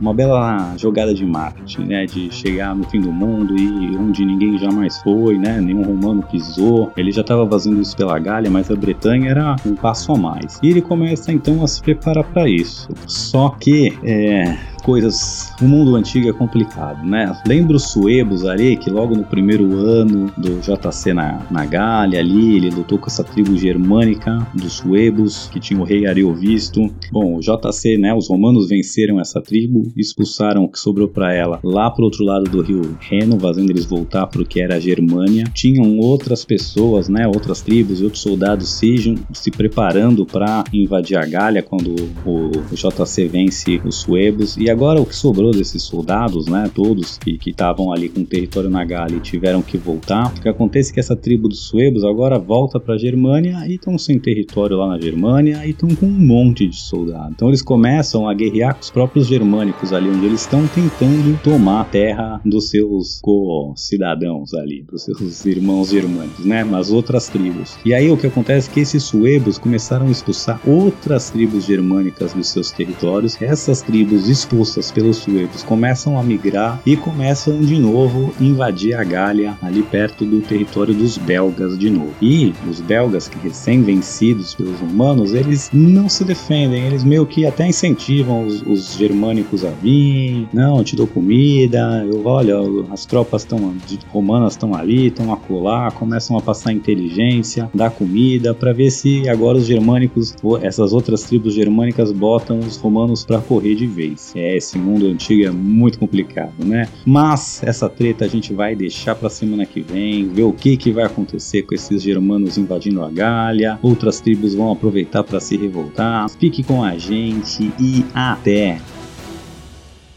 uma 0.00 0.14
bela 0.14 0.74
jogada 0.76 1.14
de 1.14 1.24
marketing, 1.24 1.82
né? 1.82 2.06
De 2.06 2.32
chegar 2.32 2.74
no 2.74 2.84
fim 2.84 3.00
do 3.00 3.12
mundo 3.12 3.56
e 3.56 3.96
onde 3.96 4.24
ninguém 4.24 4.58
jamais 4.58 4.98
foi 4.98 5.29
foi, 5.30 5.38
né? 5.38 5.60
Nenhum 5.60 5.82
romano 5.82 6.22
pisou. 6.22 6.92
Ele 6.96 7.12
já 7.12 7.20
estava 7.20 7.46
fazendo 7.48 7.80
isso 7.80 7.96
pela 7.96 8.18
Gália, 8.18 8.50
mas 8.50 8.70
a 8.70 8.74
Bretanha 8.74 9.30
era 9.30 9.56
um 9.64 9.74
passo 9.74 10.12
a 10.12 10.18
mais. 10.18 10.58
E 10.62 10.68
ele 10.68 10.82
começa 10.82 11.32
então 11.32 11.62
a 11.62 11.68
se 11.68 11.80
preparar 11.80 12.24
para 12.24 12.48
isso. 12.48 12.88
Só 13.06 13.50
que 13.50 13.96
é, 14.02 14.56
coisas. 14.80 15.52
O 15.60 15.64
mundo 15.64 15.96
antigo 15.96 16.28
é 16.28 16.32
complicado, 16.32 17.04
né? 17.04 17.36
Lembra 17.46 17.76
os 17.76 17.90
suebos 17.90 18.44
ali, 18.44 18.76
que 18.76 18.90
logo 18.90 19.14
no 19.14 19.24
primeiro 19.24 19.76
ano 19.76 20.32
do 20.36 20.60
JC 20.60 21.12
na, 21.12 21.46
na 21.50 21.64
Gália 21.64 22.20
ali, 22.20 22.56
ele 22.56 22.70
lutou 22.70 22.98
com 22.98 23.06
essa 23.06 23.24
tribo 23.24 23.56
germânica 23.56 24.46
dos 24.54 24.74
suebos, 24.74 25.48
que 25.52 25.60
tinha 25.60 25.80
o 25.80 25.84
rei 25.84 26.06
Ariovisto. 26.06 26.90
Bom, 27.12 27.36
o 27.36 27.40
JC, 27.40 27.96
né? 27.98 28.14
Os 28.14 28.28
romanos 28.28 28.68
venceram 28.68 29.20
essa 29.20 29.40
tribo, 29.40 29.92
expulsaram 29.96 30.64
o 30.64 30.68
que 30.68 30.78
sobrou 30.78 31.08
para 31.08 31.32
ela 31.32 31.60
lá 31.62 31.90
pro 31.90 32.04
outro 32.04 32.24
lado 32.24 32.44
do 32.44 32.62
rio 32.62 32.96
Reno, 33.00 33.38
fazendo 33.38 33.70
eles 33.70 33.84
voltar 33.84 34.26
pro 34.26 34.44
que 34.44 34.60
era 34.60 34.76
a 34.76 34.80
Germânia. 34.80 35.44
Tinham 35.52 35.98
outras 35.98 36.44
pessoas, 36.44 37.08
né? 37.08 37.26
Outras 37.26 37.60
tribos 37.60 38.00
e 38.00 38.04
outros 38.04 38.22
soldados 38.22 38.70
sejam 38.70 39.16
se 39.32 39.50
preparando 39.50 40.24
para 40.24 40.64
invadir 40.72 41.18
a 41.18 41.26
Gália 41.26 41.62
quando 41.62 41.94
o, 42.24 42.50
o 42.50 42.74
JC 42.74 43.28
vence 43.28 43.80
os 43.84 43.96
suebos. 43.96 44.56
E 44.56 44.69
E 44.70 44.72
agora 44.72 45.00
o 45.00 45.04
que 45.04 45.16
sobrou 45.16 45.50
desses 45.50 45.82
soldados, 45.82 46.46
né, 46.46 46.70
todos 46.72 47.18
que 47.18 47.40
estavam 47.44 47.92
ali 47.92 48.08
com 48.08 48.20
o 48.20 48.24
território 48.24 48.70
na 48.70 48.84
Gália 48.84 49.16
e 49.16 49.20
tiveram 49.20 49.62
que 49.62 49.76
voltar, 49.76 50.32
o 50.32 50.40
que 50.40 50.48
acontece 50.48 50.92
é 50.92 50.94
que 50.94 51.00
essa 51.00 51.16
tribo 51.16 51.48
dos 51.48 51.58
suebos 51.66 52.04
agora 52.04 52.38
volta 52.38 52.78
para 52.78 52.94
a 52.94 52.96
Germânia 52.98 53.66
e 53.66 53.74
estão 53.74 53.98
sem 53.98 54.16
território 54.16 54.76
lá 54.76 54.86
na 54.86 55.00
Germânia 55.00 55.66
e 55.66 55.70
estão 55.70 55.88
com 55.96 56.06
um 56.06 56.24
monte 56.24 56.68
de 56.68 56.76
soldados. 56.76 57.32
Então 57.32 57.48
eles 57.48 57.62
começam 57.62 58.28
a 58.28 58.32
guerrear 58.32 58.76
com 58.76 58.82
os 58.82 58.90
próprios 58.90 59.26
germânicos 59.26 59.92
ali 59.92 60.08
onde 60.08 60.26
eles 60.26 60.42
estão 60.42 60.64
tentando 60.68 61.36
tomar 61.42 61.80
a 61.80 61.84
terra 61.84 62.40
dos 62.44 62.70
seus 62.70 63.18
co-cidadãos 63.20 64.54
ali, 64.54 64.84
dos 64.84 65.02
seus 65.02 65.44
irmãos 65.46 65.90
germânicos, 65.90 66.44
né, 66.44 66.64
as 66.74 66.92
outras 66.92 67.28
tribos. 67.28 67.76
E 67.84 67.92
aí 67.92 68.08
o 68.08 68.16
que 68.16 68.28
acontece 68.28 68.70
é 68.70 68.72
que 68.72 68.78
esses 68.78 69.02
suebos 69.02 69.58
começaram 69.58 70.06
a 70.06 70.10
expulsar 70.12 70.60
outras 70.64 71.28
tribos 71.28 71.64
germânicas 71.64 72.32
dos 72.32 72.46
seus 72.46 72.70
territórios. 72.70 73.36
Essas 73.42 73.82
tribos 73.82 74.28
expulsas 74.60 74.90
pelos 74.90 75.16
suebos 75.18 75.62
começam 75.62 76.18
a 76.18 76.22
migrar 76.22 76.80
e 76.84 76.96
começam 76.96 77.60
de 77.60 77.78
novo 77.78 78.32
a 78.38 78.44
invadir 78.44 78.94
a 78.94 79.02
Gália 79.02 79.56
ali 79.62 79.82
perto 79.82 80.24
do 80.24 80.40
território 80.40 80.94
dos 80.94 81.16
belgas 81.16 81.78
de 81.78 81.88
novo. 81.88 82.12
E 82.20 82.52
os 82.68 82.80
belgas 82.80 83.28
que 83.28 83.38
recém-vencidos 83.38 84.54
pelos 84.54 84.78
romanos, 84.80 85.32
eles 85.32 85.70
não 85.72 86.08
se 86.08 86.24
defendem, 86.24 86.86
eles 86.86 87.04
meio 87.04 87.26
que 87.26 87.46
até 87.46 87.66
incentivam 87.66 88.46
os, 88.46 88.62
os 88.62 88.96
germânicos 88.96 89.64
a 89.64 89.70
vir, 89.70 90.46
não, 90.52 90.84
te 90.84 90.94
dou 90.94 91.06
comida, 91.06 92.06
eu 92.06 92.24
olha, 92.26 92.56
as 92.90 93.06
tropas 93.06 93.42
estão 93.42 93.74
romanas 94.08 94.52
estão 94.52 94.74
ali, 94.74 95.06
estão 95.06 95.32
a 95.32 95.36
colar, 95.36 95.92
começam 95.92 96.36
a 96.36 96.40
passar 96.40 96.72
inteligência, 96.72 97.70
dar 97.74 97.90
comida 97.90 98.52
para 98.52 98.72
ver 98.72 98.90
se 98.90 99.28
agora 99.28 99.58
os 99.58 99.66
germânicos, 99.66 100.34
essas 100.62 100.92
outras 100.92 101.22
tribos 101.22 101.54
germânicas 101.54 102.12
botam 102.12 102.58
os 102.58 102.76
romanos 102.76 103.24
para 103.24 103.40
correr 103.40 103.74
de 103.74 103.86
vez. 103.86 104.32
Esse 104.56 104.78
mundo 104.78 105.06
antigo 105.06 105.44
é 105.44 105.50
muito 105.50 105.98
complicado, 105.98 106.64
né? 106.64 106.88
Mas 107.04 107.62
essa 107.62 107.88
treta 107.88 108.24
a 108.24 108.28
gente 108.28 108.52
vai 108.52 108.74
deixar 108.74 109.14
para 109.14 109.28
semana 109.28 109.66
que 109.66 109.80
vem, 109.80 110.28
ver 110.28 110.42
o 110.42 110.52
que 110.52 110.76
que 110.76 110.90
vai 110.92 111.04
acontecer 111.04 111.62
com 111.62 111.74
esses 111.74 112.02
germanos 112.02 112.58
invadindo 112.58 113.02
a 113.02 113.10
Gália. 113.10 113.78
Outras 113.82 114.20
tribos 114.20 114.54
vão 114.54 114.72
aproveitar 114.72 115.24
para 115.24 115.40
se 115.40 115.56
revoltar. 115.56 116.28
Fique 116.30 116.62
com 116.62 116.82
a 116.82 116.96
gente 116.96 117.72
e 117.78 118.04
até 118.14 118.78